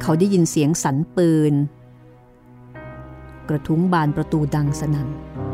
[0.00, 1.54] เขาได้ยินเสียงสันปืน
[3.52, 5.08] ระทุ้งบานประตูดังสนั่น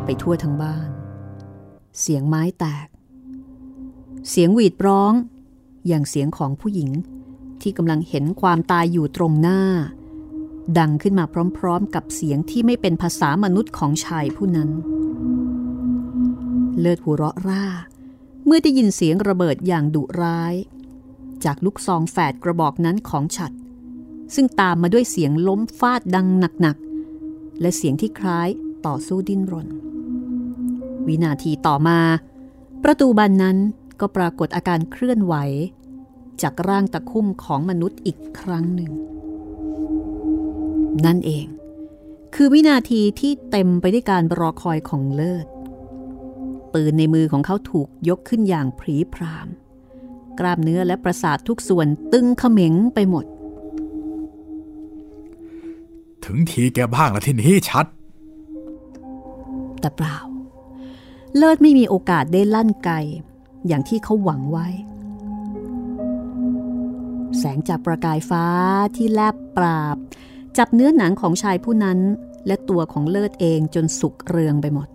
[0.04, 0.88] ไปทั่วทั้งบ้าน
[2.00, 2.88] เสียงไม้แตก
[4.30, 5.12] เสียงหวีดร้อง
[5.86, 6.90] อย่างเสียงของผู้หญิง
[7.60, 9.60] ที่กำลังเห็นความตายอยู่ตรงหน้า
[10.78, 11.24] ดังขึ้นมา
[11.58, 14.70] พร้อมๆ กับเสียงที่ไม่เป็นภาษามนุษย์ของชายผู้นั้น
[16.80, 17.64] เลิศหัวเราะร่า
[18.46, 20.54] เมื่อได้ยินเสียงระเบิดอย่างดุร้าย
[21.44, 23.52] จากลูกซองแฝดกระบอกนั้นของฉัด
[24.34, 26.76] ซึ่งตามมาด้วยเสียงล้มฟาดดังหนัก
[27.60, 28.48] และเสียงที่คล้าย
[28.86, 29.68] ต่อสู้ดิ้นรน
[31.06, 32.00] วินาทีต่อมา
[32.82, 33.56] ประตูบานนั้น
[34.00, 35.34] ก็ปรากฏอาการเคลื่อนไหว
[36.42, 38.92] จากร่างตะคุ่มของมนุษย์อีกครั้งหนึ่ง
[41.04, 41.46] นั่นเอง
[42.34, 45.46] คือวินาทีที่เต็มไปด้วยการรอคอยของเลิศ
[46.72, 49.48] ปืนในมือของเขาถูกยกขึ้นอย่างผีพราม
[50.38, 53.24] กล้ามเนื้อและประสาททุกส่วนตึงเขม็งไปหมด
[56.30, 57.86] ถึงทีแกบ้างละที่นี้ชัด
[59.80, 60.16] แต่เปล่า
[61.36, 62.90] เลิศไม่มีโอกาสได้ลั่นไก
[63.66, 64.68] อย่างที่เขาหวังไว้
[67.38, 68.44] แสงจากประกายฟ้า
[68.96, 69.96] ที่แลบปราบ
[70.58, 71.98] จับเนื้อหนังของชายผู้นั้น
[72.46, 74.88] และตัวของเลิศเองจนสุกเรืองไปหมด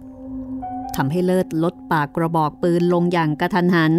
[0.95, 3.93] ทำให้เลิศลดปากกระบอกปืนลงอย่างกระทันหัน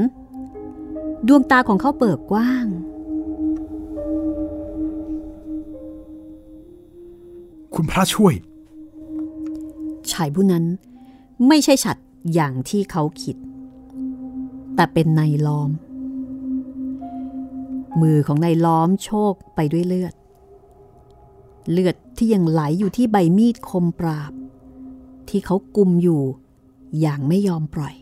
[1.27, 2.67] ดวงตาของเขาเปิดกว้าง
[7.75, 8.35] คุณพระช่วย
[10.11, 10.65] ชายผู้นั้น
[11.49, 11.97] ไม่ใช่ฉัด
[12.35, 13.37] อย่างที่เขาคิด
[14.75, 15.71] แต่เป็นนายล้อม
[18.01, 20.15] มือของนายล้อมโชกไปด้วยเลือด
[21.73, 24.33] เลือดที่ยังไหลอยู่ที่ใบมีดคมปราบ
[25.29, 26.23] ที่เขากุมอยู่
[27.01, 27.95] อย่างไม่ยอมปล่อย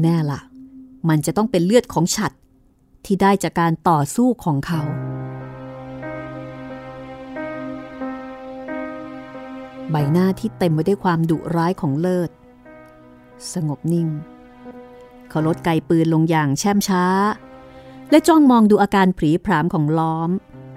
[0.00, 0.40] แน่ละ่ะ
[1.08, 2.32] มันจะต้องเป็นเลือดของฉัด
[3.04, 4.80] ที่ได้จากการต่อสู้ของเขา
[9.90, 12.30] ใบหน้าที่เต็มไปด้วยความดุร้ายของเลิศ
[13.52, 14.08] สงบนิ่ง
[15.28, 17.04] เขาลดไกปืนลงอย่างแช่มช้า
[18.10, 20.30] และจ้องมองดูอาการผีผามของล้อม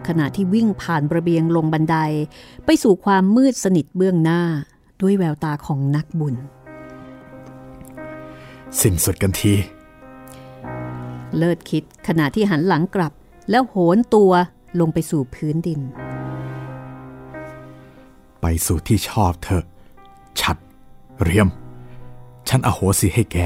[0.07, 1.97] ขณะที่วิ่งผ่านระเบียงลงบันได
[2.65, 4.41] ไปสู่ความมืดสนิทเบื้องหน้า
[5.01, 6.35] ด้วยแววตาของนักบุญ
[8.81, 9.53] สิ้นสุดกันที
[11.37, 13.13] เลิศคิดขณะที่หันหลังกลับ
[13.49, 14.31] แล้วโหนตัว
[14.79, 15.79] ลงไปสู่พื้นดิน
[18.41, 19.65] ไปสู่ที่ชอบเถอะ
[20.41, 20.57] ชัด
[21.21, 21.49] เรียม
[22.49, 23.37] ฉันอโหสิให้แก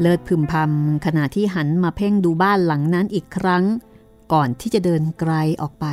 [0.00, 3.64] เลิศพึมพำขณะที่หันมาเพ่งดูบ้านหลังนั้นอีกครั้ง
[4.32, 5.32] ก่อนที่จะเดินไกล
[5.62, 5.86] ออกไป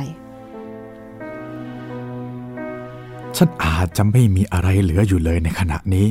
[3.36, 6.06] ฉันอาจจะไม่มีอะไรเหลืออยู่เลยในขณะนี้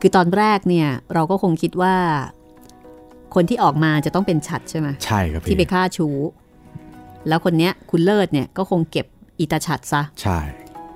[0.00, 1.96] คือตอนแรกเนี่ยเราก็คงคิดว่า
[3.34, 6.16] คนที่ออกมาจะต้องเป็นฉัดใช่ไหมใช่ครับพี่ที่ไปฆ่าชู้
[7.28, 9.06] แล้วคนเนี้ยคุณเลิศเนี่ยก็คงเก็บ
[9.40, 10.38] อิตาฉัดซะ ใช่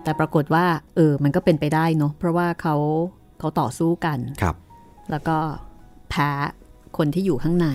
[0.02, 2.76] แต่ปรากฏว่า เออ มันก็เป็นไปได้เนาะเพราะว่าเขา
[3.38, 4.56] เขาต่อสู้กันครับ
[5.10, 5.36] แล้วก็
[6.10, 6.30] แพ้
[6.98, 7.68] คนที่อยู่ข้างใน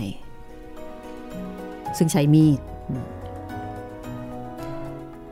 [1.98, 2.60] ซึ่งใช้มีด
[2.90, 3.06] อืม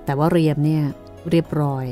[0.05, 0.83] แต่ว่าเรียมเนี่ย
[1.29, 1.85] เรียบร้อย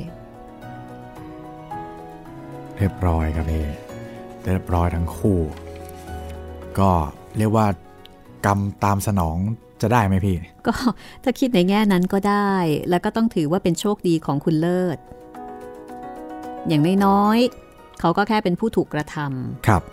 [2.78, 3.66] เรียบร้อยครับพี่
[4.46, 5.40] เรียบร้อยทั้งคู่
[6.80, 6.92] ก็
[7.38, 7.68] เรียกว่า
[8.46, 9.38] กรรมตามสนอง
[9.82, 10.36] จะได้ไหมพี่
[10.68, 10.74] ก็
[11.24, 12.54] ถ้าคิดในแง่นั้นก็ได้
[12.90, 14.98] แล้วก็ต้องถือว่าเป็นโชคดีของคุณเลิศ
[16.68, 19.84] อย่างน้อยๆเขาก็แค่เป็นผู้ถูกกระทำครับ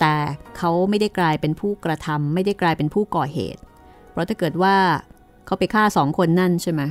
[0.00, 0.14] แต่
[0.56, 3.60] เขาไม่ได้กลายเป็นผู้กระทำไม่ได้กลายเป็นผู้ก่อเหตุ
[4.10, 4.76] เพราะถ้าเกิดว่า
[5.46, 6.82] เขาไปฆ่าสองคนนั่นใช่ไหม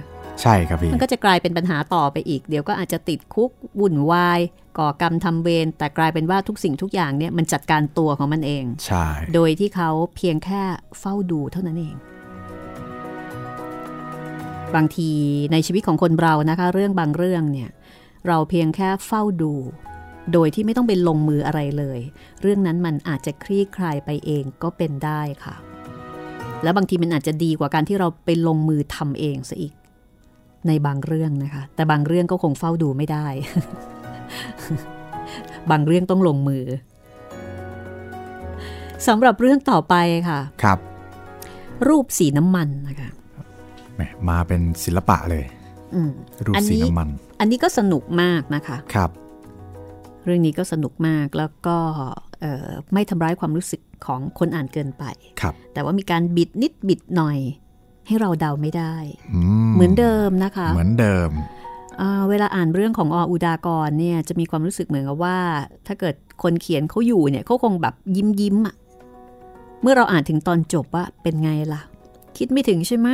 [0.42, 4.40] ใช่ครับพี่ มันก็จะกลายเป็นปัญหาต่อไปอีก เดี๋ยวก็อาจจะติดคุกวุ่นวาย
[4.78, 10.62] ก่อกรรมทำเวรแต่กลายเป็นว่าทุกสิ่งทุกอย่างเนี่ยมันจัดการตัวของมันเอง ใช่ โดยที่เขาเพียงแค่
[11.00, 11.96] เฝ้าดูเท่านั้นเอง
[14.76, 15.12] บางที
[15.52, 17.70] ในชีวิตของคนเรานะคะ เรื่องบางเรื่องเนี่ย
[18.28, 19.54] เราเพียงแค่เฝ้าดู
[20.34, 22.00] โดยที่ไม่ต้องไปลงมืออะไรเลย
[22.42, 25.56] เรื่องนั้นมันอาจจะคลี่คลายไปเองก็เป็นได้ค่ะ
[26.64, 29.74] แล้วบางทีมันอาจจะดีกว่าการที่เราไปลงมือทำเองซะอีก
[30.68, 33.26] ในบางเรื่องนะคะ แต่บางเรื่องก็คงเฝ้าดูไม่ได้
[35.72, 36.64] บางเรื่องต้องลงมือ
[39.08, 39.96] สำหรับเรื่องต่อไป
[40.30, 40.80] ค่ะ ครับ
[41.88, 43.10] รูปสีน้ำมันนะคะ
[43.96, 45.44] แหมมาเป็นศิลปะเลย
[45.96, 46.12] อืม
[46.46, 49.12] รูปอันสีนี้น้ำมัน อันนี้ก็สนุกมากนะคะ ครับ
[50.26, 51.78] เรื่องนี้ก็สนุกมากแล้วก็
[52.42, 55.04] เอ่อไม่ทำร้ายความรู้สึกของคนอ่านเกินไป
[55.42, 57.38] ครับ แต่ว่ามีการบิดนิดบิดหน่อย
[58.08, 58.96] ให้เราเดาไม่ได้
[59.34, 59.42] อื
[59.74, 61.32] เหมือนเดิมนะคะ เหมือนเดิม
[62.02, 65.38] อ่าเวลาอ่านเรื่องของออุดากรเนี่ยจะมีความรู้สึกเหมือนกับว่า
[65.88, 68.76] ถ้าเกิดคนเขียนเขาอยู่เนี่ยเขาคงแบบยิ้มยิ้มๆอะ
[69.82, 71.82] เมื่อเราอ่านถึงตอนจบว่าเป็นไงล่ะ
[72.38, 73.10] คิดไม่ถึงใช่ไหม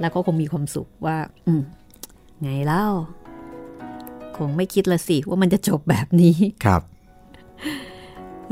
[0.00, 1.62] แล้วก็คงมีความสุขว่า อืม
[2.42, 2.86] ไงเล่า
[4.36, 6.82] คงไม่คิดละสิว่ามันจะจบแบบนี้ครับ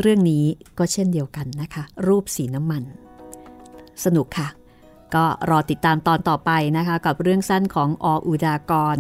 [0.01, 0.45] เรื่องนี้
[0.79, 2.83] ก็เช่นเดียวกันนะคะ รูปสีน้ำมัน
[4.05, 4.49] สนุกค่ะ
[5.15, 8.97] ก็รอติดตามตอนต่อไปนะคะ กับเรื่องสั้นของออุดากร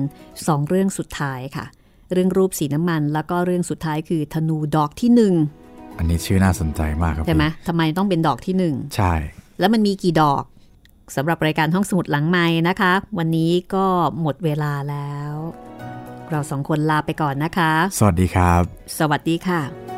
[0.46, 1.64] สองเรื่องสุดท้ายค่ะ
[2.12, 5.34] เรื่องรูปสีน้ำมัน แล้วก็เรื่องสุดท้ายคือธนูดอกที่หนึ่ง
[5.98, 9.12] อันนี้ชื่อน่าสนใจมากครับใช่ไหมทำไมต้องเป็นดอกที่หนึ่งใช่
[9.58, 10.42] แล้วมันมีกี่ดอก
[11.16, 13.86] สำหรับรายการห้องสมุดหลังไม้นะคะ วันนี้ก็
[14.20, 15.32] หมดเวลาแล้ว
[16.30, 18.62] เราสองคนลาไปก่อนนะคะ สวัสดีครับ
[18.98, 19.97] สวัสดีค่ะ